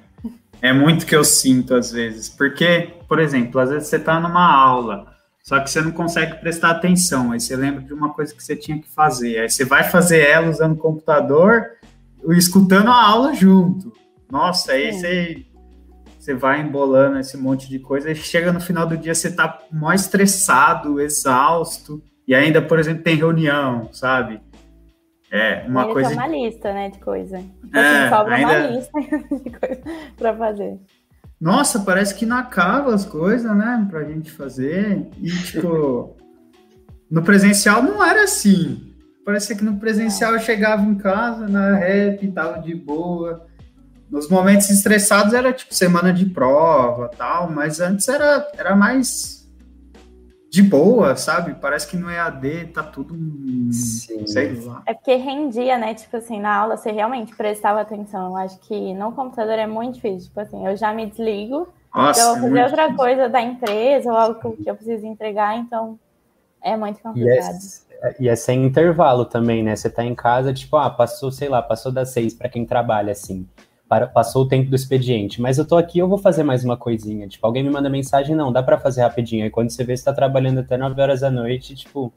[0.61, 2.29] é muito que eu sinto às vezes.
[2.29, 5.07] Porque, por exemplo, às vezes você está numa aula,
[5.43, 8.55] só que você não consegue prestar atenção, aí você lembra de uma coisa que você
[8.55, 11.71] tinha que fazer, aí você vai fazer ela usando o computador,
[12.37, 13.95] escutando a aula junto.
[14.31, 15.47] Nossa, aí você,
[16.19, 19.59] você vai embolando esse monte de coisa, e chega no final do dia você tá
[19.73, 24.39] mais estressado, exausto, e ainda, por exemplo, tem reunião, sabe?
[25.31, 26.11] É, uma coisa.
[26.11, 27.39] uma lista, né, de coisa.
[27.39, 28.53] Tipo é, assim, sobra ainda...
[28.53, 29.01] uma lista
[29.43, 29.83] de coisa
[30.17, 30.79] pra fazer.
[31.41, 35.09] Nossa, parece que não acaba as coisas, né, pra gente fazer.
[35.21, 36.17] E, tipo,
[37.11, 38.95] no presencial não era assim.
[39.25, 43.47] Parecia que no presencial eu chegava em casa, na rap, tava de boa.
[44.11, 49.44] Nos momentos estressados era, tipo, semana de prova tal, mas antes era, era mais
[50.55, 51.53] de boa, sabe?
[51.55, 53.13] Parece que no EAD tá tudo.
[53.73, 54.25] Sim.
[54.25, 54.85] Sei lá.
[54.87, 55.95] É porque rendia, né?
[55.95, 58.29] Tipo assim, na aula você realmente prestava atenção.
[58.29, 60.29] Eu acho que no computador é muito difícil.
[60.29, 62.97] Tipo assim, eu já me desligo, Nossa, eu vou é fazer é outra difícil.
[62.97, 65.99] coisa da empresa ou algo que eu preciso entregar, então
[66.63, 67.57] é muito complicado.
[67.91, 69.75] E é, e é sem intervalo também, né?
[69.75, 73.11] Você tá em casa, tipo, ah, passou, sei lá, passou das seis para quem trabalha
[73.11, 73.45] assim
[74.13, 77.27] passou o tempo do expediente, mas eu tô aqui, eu vou fazer mais uma coisinha.
[77.29, 79.45] Tipo, alguém me manda mensagem, não, dá para fazer rapidinho.
[79.45, 82.13] Aí quando você vê, você tá trabalhando até 9 horas da noite, tipo,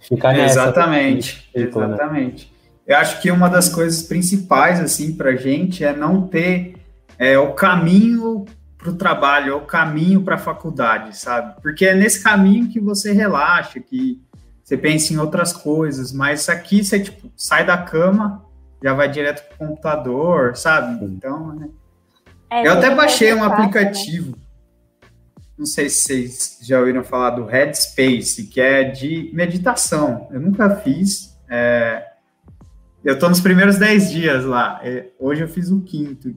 [0.00, 0.62] ficar nessa.
[0.62, 2.52] Exatamente, tipo, exatamente.
[2.52, 2.60] Né?
[2.86, 6.74] Eu acho que uma das coisas principais, assim, pra gente é não ter
[7.18, 8.44] é, o caminho
[8.76, 11.54] para o trabalho, é o caminho para a faculdade, sabe?
[11.62, 14.20] Porque é nesse caminho que você relaxa, que
[14.64, 18.44] você pensa em outras coisas, mas aqui você, tipo, sai da cama,
[18.82, 21.04] já vai direto pro computador, sabe?
[21.04, 21.68] Então, né?
[22.50, 24.32] É, eu até baixei um aplicativo.
[24.32, 24.42] Né?
[25.56, 30.26] Não sei se vocês já ouviram falar do Headspace, que é de meditação.
[30.30, 31.38] Eu nunca fiz.
[31.48, 32.02] É...
[33.04, 34.80] Eu tô nos primeiros 10 dias lá.
[34.82, 36.34] É, hoje eu fiz o quinto.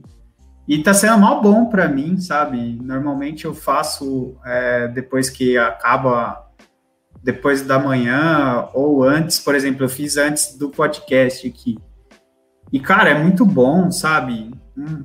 [0.68, 2.78] E tá sendo mal bom para mim, sabe?
[2.82, 6.44] Normalmente eu faço é, depois que acaba
[7.22, 11.78] depois da manhã ou antes, por exemplo, eu fiz antes do podcast aqui.
[12.74, 14.50] E, cara, é muito bom, sabe?
[14.76, 15.04] Hum,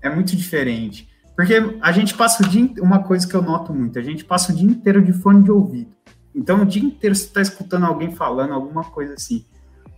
[0.00, 1.06] é muito diferente.
[1.36, 2.66] Porque a gente passa o dia.
[2.80, 5.50] Uma coisa que eu noto muito, a gente passa o dia inteiro de fone de
[5.50, 5.92] ouvido.
[6.34, 9.44] Então, o dia inteiro você está escutando alguém falando alguma coisa assim.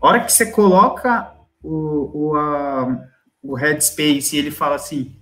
[0.03, 3.01] A hora que você coloca o, o, a,
[3.41, 5.15] o headspace e ele fala assim: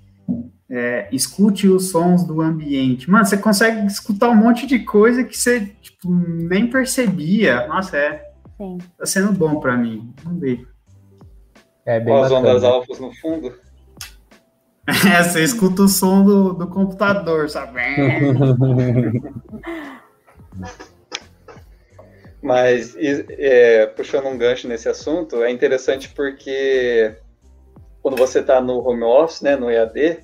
[0.71, 3.11] é, escute os sons do ambiente.
[3.11, 7.67] Mano, você consegue escutar um monte de coisa que você tipo, nem percebia.
[7.67, 8.25] Nossa, é.
[8.57, 8.79] Sim.
[8.97, 10.15] Tá sendo bom para mim.
[10.25, 10.74] Vamos ver.
[11.87, 12.51] É bem Com as bacana.
[12.51, 13.55] ondas alfas no fundo.
[14.87, 17.81] É, você escuta o som do, do computador, sabe?
[22.43, 27.17] Mas, é, puxando um gancho nesse assunto, é interessante porque
[28.03, 30.19] quando você está no home office, né, no EAD,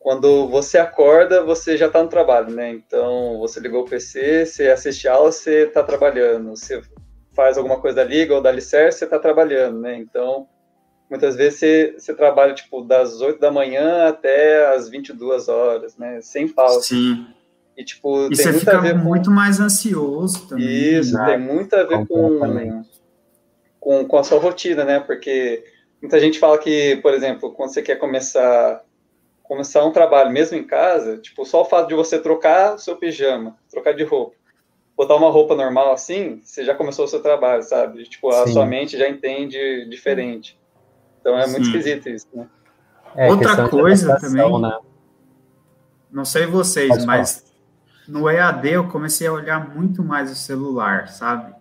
[0.00, 2.70] quando você acorda, você já está no trabalho, né?
[2.70, 6.50] Então, você ligou o PC, você assiste a aula, você está trabalhando.
[6.50, 6.82] Você
[7.32, 9.96] faz alguma coisa, liga ou dá licença, você está trabalhando, né?
[9.96, 10.48] Então,
[11.10, 16.20] muitas vezes você, você trabalha, tipo, das 8 da manhã até as 22 horas, né?
[16.22, 16.82] Sem pausa.
[16.82, 17.26] Sim.
[17.76, 19.34] E, tipo, e tem você muito fica a ver muito com...
[19.34, 20.66] mais ansioso também.
[20.66, 21.26] Isso, né?
[21.26, 22.84] tem muito a ver com,
[23.80, 25.00] com, com a sua rotina, né?
[25.00, 25.64] Porque
[26.00, 28.84] muita gente fala que, por exemplo, quando você quer começar
[29.42, 32.94] começar um trabalho mesmo em casa, tipo, só o fato de você trocar o seu
[32.94, 34.36] pijama, trocar de roupa,
[34.96, 38.04] botar uma roupa normal assim, você já começou o seu trabalho, sabe?
[38.04, 38.52] Tipo, a Sim.
[38.52, 40.59] sua mente já entende diferente.
[41.20, 41.76] Então é muito Sim.
[41.76, 42.46] esquisito isso, né?
[43.14, 44.78] É, Outra coisa também, né?
[46.10, 47.44] não sei vocês, Pode mas
[48.06, 48.20] falar.
[48.20, 51.52] no EAD eu comecei a olhar muito mais o celular, sabe?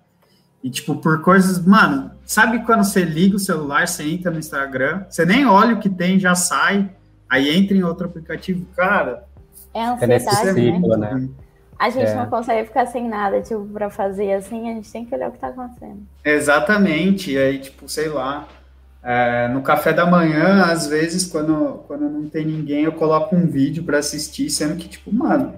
[0.63, 1.63] E, tipo, por coisas.
[1.65, 5.79] Mano, sabe quando você liga o celular, você entra no Instagram, você nem olha o
[5.79, 6.89] que tem, já sai,
[7.29, 9.23] aí entra em outro aplicativo, cara.
[9.73, 11.29] É ansiedade, é nesse ciclo, né?
[11.77, 12.15] A gente é.
[12.15, 15.31] não consegue ficar sem nada, tipo, pra fazer assim, a gente tem que olhar o
[15.31, 16.01] que tá acontecendo.
[16.25, 18.45] Exatamente, e aí, tipo, sei lá,
[19.01, 23.47] é, no café da manhã, às vezes, quando, quando não tem ninguém, eu coloco um
[23.47, 25.53] vídeo para assistir, sendo que, tipo, mano,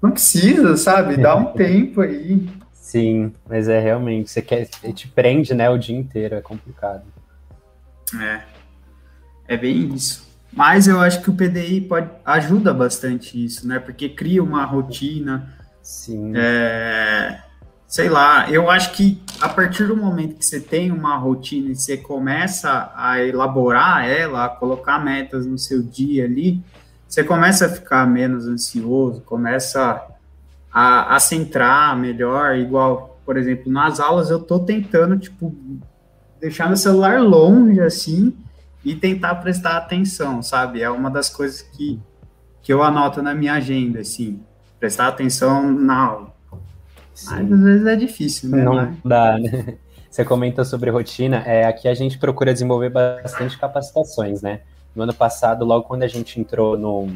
[0.00, 1.16] não precisa, sabe?
[1.16, 2.48] Dá um tempo aí.
[2.72, 7.02] Sim, mas é realmente, você quer, te prende, né, o dia inteiro, é complicado.
[8.20, 8.42] É,
[9.48, 10.24] é bem isso.
[10.52, 13.78] Mas eu acho que o PDI pode, ajuda bastante isso, né?
[13.78, 15.54] Porque cria uma rotina.
[15.82, 16.32] Sim.
[16.34, 17.42] É,
[17.96, 21.74] sei lá, eu acho que a partir do momento que você tem uma rotina e
[21.74, 26.62] você começa a elaborar ela, a colocar metas no seu dia ali,
[27.08, 30.06] você começa a ficar menos ansioso, começa
[30.70, 35.56] a, a centrar melhor, igual, por exemplo, nas aulas eu tô tentando, tipo,
[36.38, 38.36] deixar meu celular longe, assim,
[38.84, 40.82] e tentar prestar atenção, sabe?
[40.82, 41.98] É uma das coisas que,
[42.62, 44.38] que eu anoto na minha agenda, assim,
[44.78, 46.35] prestar atenção na aula
[47.24, 48.64] mas às vezes é difícil, né?
[48.64, 49.76] Não dá, né?
[50.10, 54.60] Você comenta sobre rotina, é, aqui a gente procura desenvolver bastante capacitações, né?
[54.94, 57.06] No ano passado, logo quando a gente entrou no,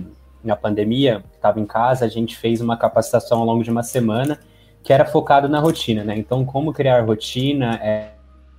[0.45, 4.39] na pandemia, estava em casa, a gente fez uma capacitação ao longo de uma semana
[4.83, 6.17] que era focado na rotina, né?
[6.17, 8.11] Então, como criar rotina, é,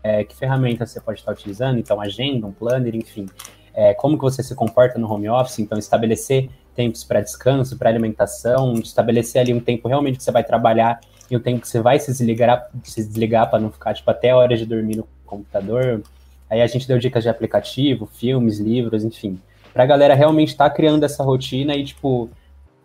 [0.04, 3.28] é, que ferramenta você pode estar utilizando, então agenda, um planner, enfim,
[3.74, 7.90] é, como que você se comporta no home office, então estabelecer tempos para descanso, para
[7.90, 11.00] alimentação, estabelecer ali um tempo realmente que você vai trabalhar
[11.32, 14.36] e o tempo que você vai se desligar, se desligar para não ficar tipo até
[14.36, 16.04] horas de dormir no computador.
[16.50, 19.40] Aí a gente deu dicas de aplicativo, filmes, livros, enfim,
[19.74, 22.30] para a galera realmente estar tá criando essa rotina e tipo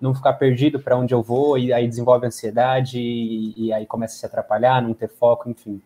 [0.01, 4.15] não ficar perdido para onde eu vou e aí desenvolve ansiedade e, e, aí começa
[4.15, 5.83] a se atrapalhar, não ter foco, enfim.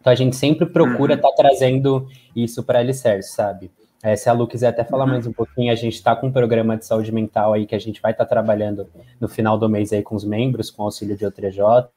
[0.00, 1.34] Então a gente sempre procura estar uhum.
[1.36, 3.70] tá trazendo isso para alicerce, sabe?
[4.04, 5.12] É, se a Lu quiser até falar uhum.
[5.12, 7.78] mais um pouquinho, a gente está com um programa de saúde mental aí que a
[7.78, 8.86] gente vai estar tá trabalhando
[9.18, 11.88] no final do mês aí com os membros, com auxílio de OTJ.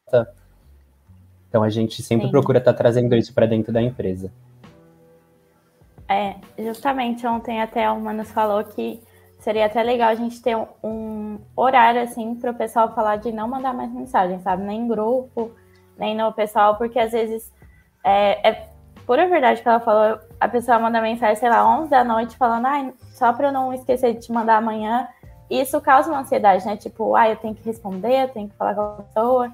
[1.49, 2.31] Então a gente sempre Sim.
[2.31, 4.31] procura estar tá trazendo isso para dentro da empresa.
[6.07, 9.01] É, justamente ontem até o Manos falou que
[9.39, 13.33] seria até legal a gente ter um, um horário assim para o pessoal falar de
[13.33, 14.63] não mandar mais mensagem, sabe?
[14.63, 15.51] Nem em grupo,
[15.97, 17.51] nem no pessoal, porque às vezes
[18.01, 18.69] é, é
[19.05, 22.65] pura verdade que ela falou, a pessoa manda mensagem, sei lá, 11 da noite, falando,
[22.65, 25.07] ah, só para eu não esquecer de te mandar amanhã.
[25.49, 26.75] Isso causa uma ansiedade, né?
[26.77, 29.51] Tipo, ah, eu tenho que responder, eu tenho que falar com a pessoa.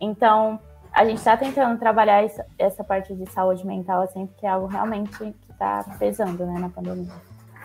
[0.00, 0.58] Então,
[0.92, 4.66] a gente está tentando trabalhar essa, essa parte de saúde mental, assim, porque é algo
[4.66, 7.12] realmente que está pesando, né, na pandemia.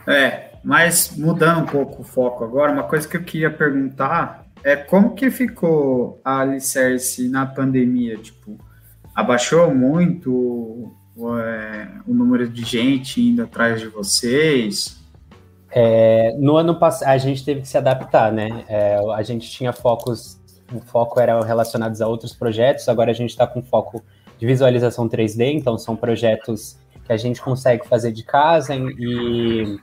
[0.07, 4.75] É, mas mudando um pouco o foco agora, uma coisa que eu queria perguntar é
[4.75, 8.17] como que ficou a Alicerce na pandemia?
[8.17, 8.57] Tipo,
[9.15, 10.91] abaixou muito?
[11.27, 14.99] O número de gente indo atrás de vocês?
[15.71, 18.65] É, no ano passado, a gente teve que se adaptar, né?
[18.67, 20.39] É, a gente tinha focos,
[20.73, 24.03] o foco era relacionados a outros projetos, agora a gente está com foco
[24.37, 29.77] de visualização 3D, então são projetos que a gente consegue fazer de casa e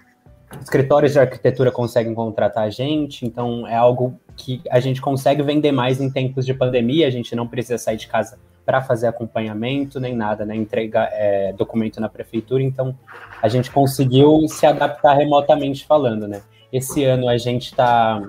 [0.61, 5.72] escritórios de arquitetura conseguem contratar a gente, então é algo que a gente consegue vender
[5.72, 10.00] mais em tempos de pandemia, a gente não precisa sair de casa para fazer acompanhamento
[10.00, 10.57] nem nada, né?
[10.57, 12.98] Entregar é, documento na prefeitura, então
[13.40, 16.42] a gente conseguiu se adaptar remotamente falando, né?
[16.72, 18.20] Esse ano a gente está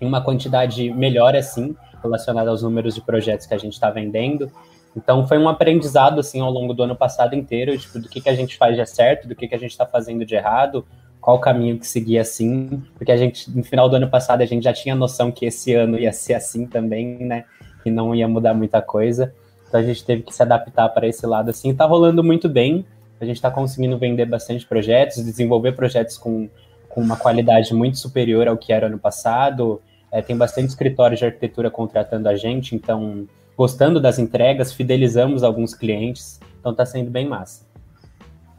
[0.00, 4.48] em uma quantidade melhor, assim, relacionada aos números de projetos que a gente está vendendo.
[4.96, 8.28] Então foi um aprendizado, assim, ao longo do ano passado inteiro, tipo, do que, que
[8.28, 10.86] a gente faz de certo, do que, que a gente está fazendo de errado,
[11.20, 14.46] qual o caminho que seguir assim, porque a gente, no final do ano passado, a
[14.46, 17.44] gente já tinha noção que esse ano ia ser assim também, né?
[17.82, 19.34] Que não ia mudar muita coisa.
[19.74, 21.70] Então a gente teve que se adaptar para esse lado assim.
[21.72, 22.86] Está rolando muito bem.
[23.20, 26.48] A gente está conseguindo vender bastante projetos, desenvolver projetos com,
[26.88, 29.82] com uma qualidade muito superior ao que era ano passado.
[30.12, 33.26] É, tem bastante escritórios de arquitetura contratando a gente, então
[33.58, 37.66] gostando das entregas, fidelizamos alguns clientes, então está sendo bem massa.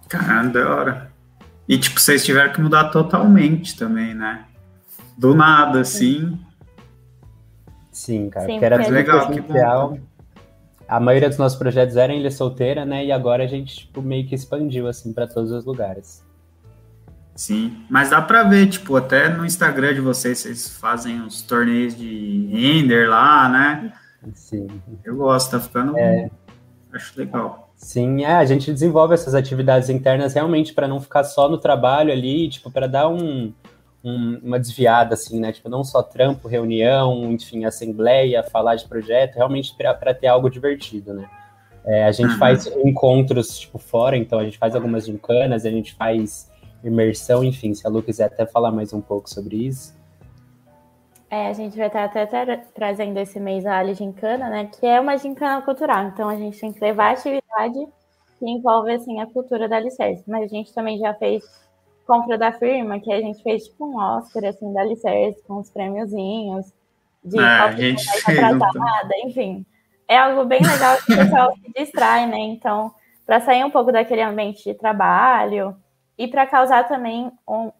[0.09, 1.11] Caramba, da hora.
[1.66, 4.43] E tipo, vocês tiveram que mudar totalmente também, né?
[5.18, 6.38] Do nada, assim.
[7.89, 8.47] Sim, cara.
[8.47, 9.97] Sim, que era legal, que bom
[10.88, 13.05] a maioria dos nossos projetos era em Ilha Solteira, né?
[13.05, 16.23] E agora a gente tipo, meio que expandiu assim para todos os lugares.
[17.36, 21.95] Sim, mas dá para ver, tipo, até no Instagram de vocês, vocês fazem os torneios
[21.97, 23.93] de render lá, né?
[24.33, 24.67] Sim.
[25.03, 25.97] Eu gosto, tá ficando.
[25.97, 26.29] É...
[26.93, 27.73] Acho legal.
[27.75, 32.11] Sim, é, a gente desenvolve essas atividades internas realmente para não ficar só no trabalho
[32.11, 33.53] ali, tipo, para dar um,
[34.06, 35.51] um, uma desviada, assim, né?
[35.51, 41.14] Tipo, não só trampo, reunião, enfim, assembleia, falar de projeto, realmente para ter algo divertido,
[41.14, 41.28] né?
[41.84, 42.38] É, a gente uhum.
[42.38, 46.51] faz encontros, tipo, fora, então a gente faz algumas gincanas, a gente faz
[46.84, 49.95] imersão, enfim, se a Lu quiser até falar mais um pouco sobre isso.
[51.30, 54.70] É, a gente vai estar até tra trazendo esse mês a Ali Gincana, né?
[54.80, 56.06] Que é uma gincana cultural.
[56.06, 57.88] Então a gente tem que levar atividade
[58.38, 60.24] que envolve assim a cultura da Alicerce.
[60.28, 61.43] Mas a gente também já fez
[62.06, 65.70] compra da firma, que a gente fez tipo um Oscar assim da Alicerce com os
[65.70, 66.72] prêmiozinhos
[67.24, 69.66] de ah, a gente fez, atrasada, enfim.
[70.08, 72.38] É algo bem legal que o pessoal se distrai, né?
[72.38, 72.93] Então,
[73.26, 75.76] para sair um pouco daquele ambiente de trabalho
[76.18, 77.72] e para causar também um,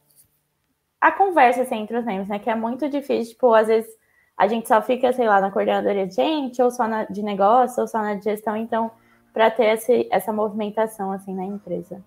[1.00, 2.40] a conversa assim, entre os membros, né?
[2.40, 3.90] Que é muito difícil, tipo, às vezes
[4.36, 7.82] a gente só fica, sei lá, na coordenadoria de gente, ou só na, de negócio,
[7.82, 8.90] ou só na gestão, então,
[9.32, 12.02] para ter esse, essa movimentação assim na empresa.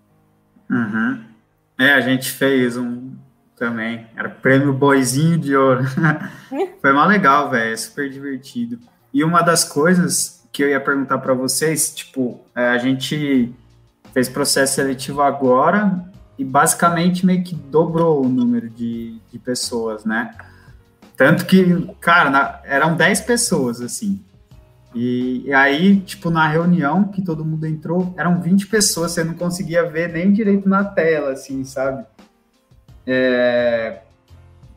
[0.69, 1.25] Uhum.
[1.79, 3.13] É, a gente fez um
[3.57, 4.07] também.
[4.17, 5.85] Era prêmio Boizinho de Ouro.
[6.81, 7.73] Foi mal legal, velho.
[7.73, 8.79] É super divertido.
[9.13, 13.55] E uma das coisas que eu ia perguntar para vocês, tipo, é, a gente
[14.13, 16.05] fez processo seletivo agora
[16.39, 20.35] e basicamente meio que dobrou o número de, de pessoas, né?
[21.17, 21.65] Tanto que,
[22.01, 24.25] cara, na, eram 10 pessoas, assim.
[25.01, 29.35] E, e, aí, tipo, na reunião que todo mundo entrou, eram 20 pessoas, você não
[29.35, 32.05] conseguia ver nem direito na tela, assim, sabe?
[33.07, 34.01] É...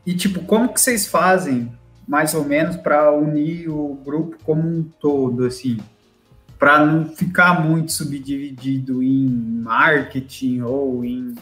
[0.05, 1.71] E, tipo, como que vocês fazem,
[2.07, 5.79] mais ou menos, para unir o grupo como um todo, assim?
[6.59, 11.33] Para não ficar muito subdividido em marketing ou em,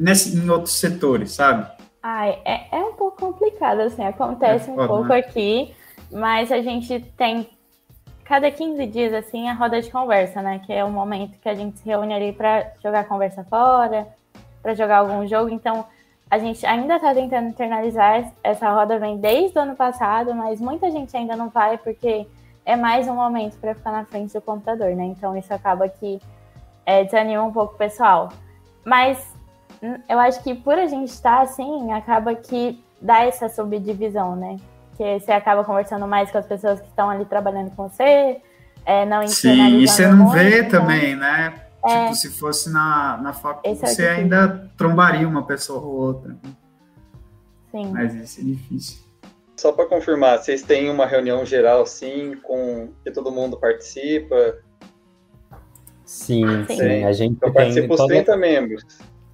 [0.00, 1.70] nesse, em outros setores, sabe?
[2.02, 5.18] Ai, é, é um pouco complicado, assim, acontece é um pouco né?
[5.18, 5.74] aqui,
[6.10, 7.46] mas a gente tem
[8.24, 10.60] cada 15 dias, assim, a roda de conversa, né?
[10.64, 14.08] Que é o momento que a gente se reúne ali para jogar conversa fora,
[14.62, 15.50] para jogar algum jogo.
[15.50, 15.84] Então,
[16.30, 18.32] a gente ainda está tentando internalizar.
[18.42, 22.26] Essa roda vem desde o ano passado, mas muita gente ainda não vai porque
[22.64, 25.04] é mais um momento para ficar na frente do computador, né?
[25.04, 26.20] Então, isso acaba que
[26.86, 28.30] é, desanima um pouco o pessoal.
[28.84, 29.34] Mas
[29.82, 34.56] hum, eu acho que por a gente estar assim, acaba que dá essa subdivisão, né?
[34.96, 38.40] Que você acaba conversando mais com as pessoas que estão ali trabalhando com você,
[38.86, 41.54] é, não Sim, e você não muito, vê então, também, né?
[41.84, 46.36] É, tipo, se fosse na, na faculdade, é você ainda trombaria uma pessoa ou outra.
[47.70, 47.90] Sim.
[47.92, 49.04] Mas isso é difícil.
[49.56, 54.58] Só para confirmar, vocês têm uma reunião geral, sim, com que todo mundo participa?
[56.04, 56.76] Sim, sim.
[56.76, 57.04] sim.
[57.04, 58.02] A gente Eu tem participo toda...
[58.02, 58.84] os 30 membros.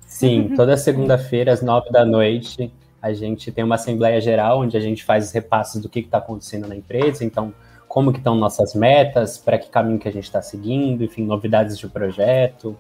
[0.07, 4.81] Sim, toda segunda-feira, às 9 da noite, a gente tem uma assembleia geral onde a
[4.81, 7.53] gente faz os repasses do que está acontecendo na empresa, então
[7.89, 11.77] como que estão nossas metas, para que caminho que a gente está seguindo, enfim, novidades
[11.77, 12.77] de projeto,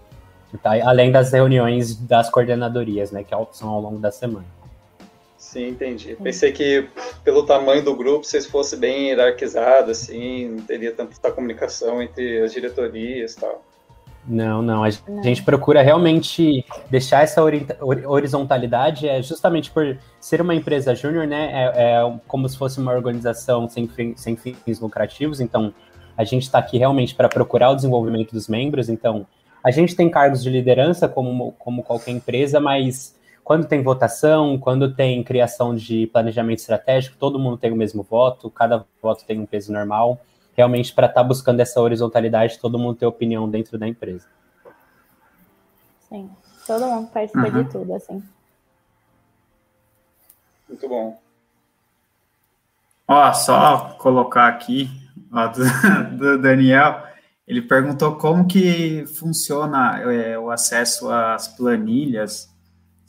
[0.62, 0.72] tá?
[0.84, 4.46] além das reuniões das coordenadorias, né, que são ao longo da semana.
[5.36, 6.16] Sim, entendi.
[6.22, 6.86] Pensei que
[7.24, 12.52] pelo tamanho do grupo vocês fossem bem hierarquizados, assim, não teria tanta comunicação entre as
[12.52, 13.64] diretorias e tal.
[14.26, 14.84] Não, não.
[14.84, 14.90] A
[15.22, 21.50] gente procura realmente deixar essa horizontalidade, é justamente por ser uma empresa júnior, né?
[21.52, 25.40] É, é, como se fosse uma organização sem, fim, sem fins lucrativos.
[25.40, 25.72] Então,
[26.16, 28.88] a gente está aqui realmente para procurar o desenvolvimento dos membros.
[28.88, 29.26] Então,
[29.64, 34.94] a gente tem cargos de liderança, como, como qualquer empresa, mas quando tem votação, quando
[34.94, 39.46] tem criação de planejamento estratégico, todo mundo tem o mesmo voto, cada voto tem um
[39.46, 40.20] peso normal
[40.60, 44.26] realmente para estar tá buscando essa horizontalidade, todo mundo ter opinião dentro da empresa.
[46.08, 46.30] Sim,
[46.66, 47.62] todo mundo participa uhum.
[47.62, 48.22] de tudo, assim.
[50.68, 51.18] Muito bom.
[53.08, 54.88] Ó, só colocar aqui,
[55.32, 55.64] ó, do,
[56.16, 57.02] do Daniel,
[57.46, 62.48] ele perguntou como que funciona é, o acesso às planilhas.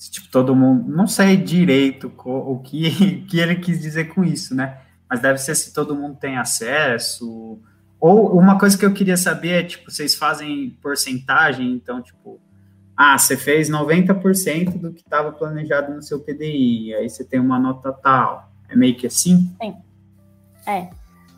[0.09, 4.55] Tipo, todo mundo, não sei direito o, o que, que ele quis dizer com isso,
[4.55, 4.80] né?
[5.11, 7.59] Mas deve ser se todo mundo tem acesso.
[7.99, 12.39] Ou uma coisa que eu queria saber é, tipo, vocês fazem porcentagem, então, tipo,
[12.95, 17.59] ah, você fez 90% do que estava planejado no seu PDI, aí você tem uma
[17.59, 18.49] nota tal.
[18.69, 19.53] É meio que assim?
[19.61, 19.75] Sim.
[20.65, 20.87] É.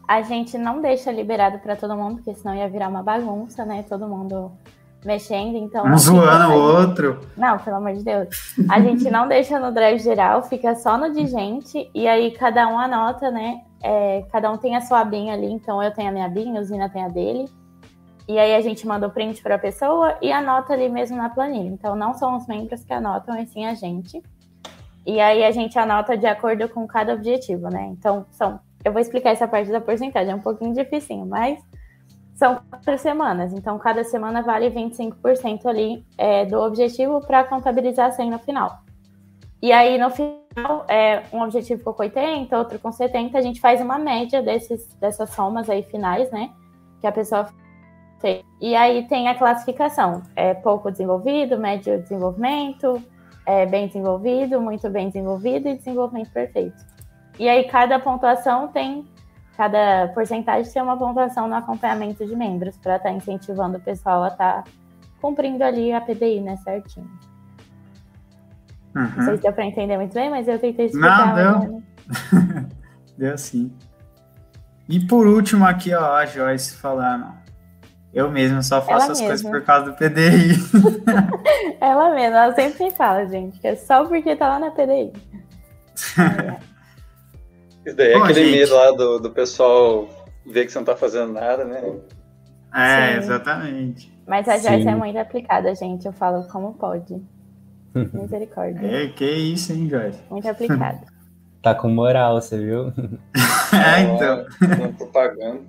[0.08, 3.84] A gente não deixa liberado para todo mundo, porque senão ia virar uma bagunça, né?
[3.90, 4.52] Todo mundo
[5.06, 5.86] mexendo, então.
[5.86, 7.20] Um zoando o outro.
[7.38, 8.56] Não, pelo amor de Deus.
[8.70, 12.68] A gente não deixa no drive geral, fica só no de gente, e aí cada
[12.68, 13.62] um anota, né?
[13.84, 16.64] É, cada um tem a sua abinha ali, então eu tenho a minha abinha, o
[16.64, 17.46] Zina tem a dele.
[18.28, 21.30] E aí a gente manda o print para a pessoa e anota ali mesmo na
[21.30, 21.68] planilha.
[21.68, 24.22] Então não são os membros que anotam, e sim a gente.
[25.06, 27.88] E aí a gente anota de acordo com cada objetivo, né?
[27.92, 28.60] Então são.
[28.84, 31.60] Eu vou explicar essa parte da porcentagem, é um pouquinho dificinho, mas
[32.34, 38.32] são quatro semanas, então cada semana vale 25% ali é, do objetivo para contabilizar 100
[38.32, 38.80] no final.
[39.62, 43.62] E aí no final, é, um objetivo ficou com 80, outro com 70, a gente
[43.62, 46.50] faz uma média desses, dessas somas aí finais, né?
[47.00, 47.48] Que a pessoa
[48.20, 48.44] fez.
[48.60, 53.02] E aí tem a classificação: é pouco desenvolvido, médio desenvolvimento,
[53.46, 56.84] é bem desenvolvido, muito bem desenvolvido e desenvolvimento perfeito.
[57.38, 59.06] E aí cada pontuação tem,
[59.64, 64.24] cada porcentagem tem uma pontuação no acompanhamento de membros, para estar tá incentivando o pessoal
[64.24, 64.72] a estar tá
[65.22, 67.10] cumprindo ali a PDI, né, certinho.
[68.96, 69.10] Uhum.
[69.16, 71.36] Não sei se deu para entender muito bem, mas eu tentei explicar.
[71.36, 71.84] Não, deu.
[73.18, 73.72] deu sim.
[74.90, 77.28] E por último aqui, ó, a Joyce falando.
[78.14, 79.28] Eu mesma só faço ela as mesma.
[79.28, 80.54] coisas por causa do PDI.
[81.82, 85.14] ela mesma, ela sempre fala, gente, que é só porque tá lá na PDI.
[87.86, 88.60] Isso daí é Bom, aquele gente...
[88.60, 90.08] medo lá do, do pessoal
[90.46, 91.82] ver que você não tá fazendo nada, né?
[92.74, 93.18] É, Sim.
[93.18, 94.14] exatamente.
[94.28, 96.06] Mas a Joyce é muito aplicada, gente.
[96.06, 97.22] Eu falo como pode.
[98.14, 98.86] Misericórdia.
[98.86, 100.20] É, que isso, hein, Joyce?
[100.30, 101.02] Muito aplicada.
[101.62, 102.88] tá com moral, você viu?
[103.74, 104.46] é, então.
[104.98, 105.62] propaganda.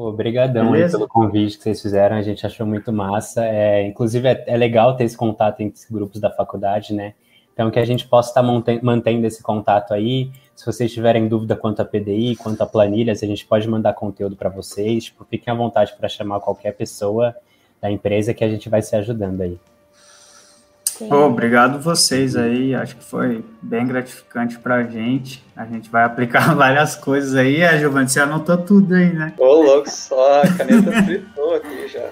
[0.00, 3.44] Obrigadão aí pelo convite que vocês fizeram, a gente achou muito massa.
[3.44, 7.14] É, inclusive, é, é, legal ter esse contato entre os grupos da faculdade, né?
[7.52, 8.42] Então, que a gente possa estar
[8.80, 10.30] mantendo esse contato aí.
[10.54, 14.36] Se vocês tiverem dúvida quanto a PDI, quanto a planilhas, a gente pode mandar conteúdo
[14.36, 15.06] para vocês.
[15.06, 17.34] Tipo, fiquem à vontade para chamar qualquer pessoa
[17.80, 19.58] da empresa que a gente vai se ajudando aí.
[21.00, 25.44] Oh, obrigado vocês aí, acho que foi bem gratificante para a gente.
[25.56, 27.62] A gente vai aplicar várias coisas aí.
[27.62, 29.32] A Giovanni, você anotou tudo aí, né?
[29.38, 32.10] Ô, louco, só a caneta fritou aqui já.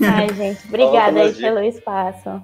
[0.00, 2.42] Ai, gente, obrigada aí pelo espaço.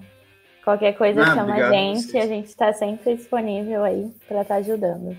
[0.65, 4.55] Qualquer coisa Não, chama a gente, a, a gente está sempre disponível aí para estar
[4.55, 5.17] tá ajudando.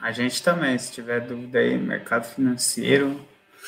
[0.00, 3.20] A gente também, se tiver dúvida aí, mercado financeiro,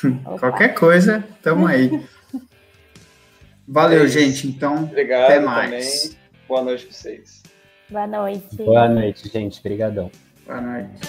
[0.26, 0.38] Opa.
[0.38, 1.90] qualquer coisa, estamos aí.
[3.70, 4.48] Valeu, é gente.
[4.48, 6.02] Então, Obrigado até mais.
[6.02, 6.18] Também.
[6.48, 7.42] Boa noite para vocês.
[7.88, 8.56] Boa noite.
[8.56, 9.60] Boa noite, gente.
[9.60, 10.10] Obrigadão.
[10.44, 11.00] Boa noite.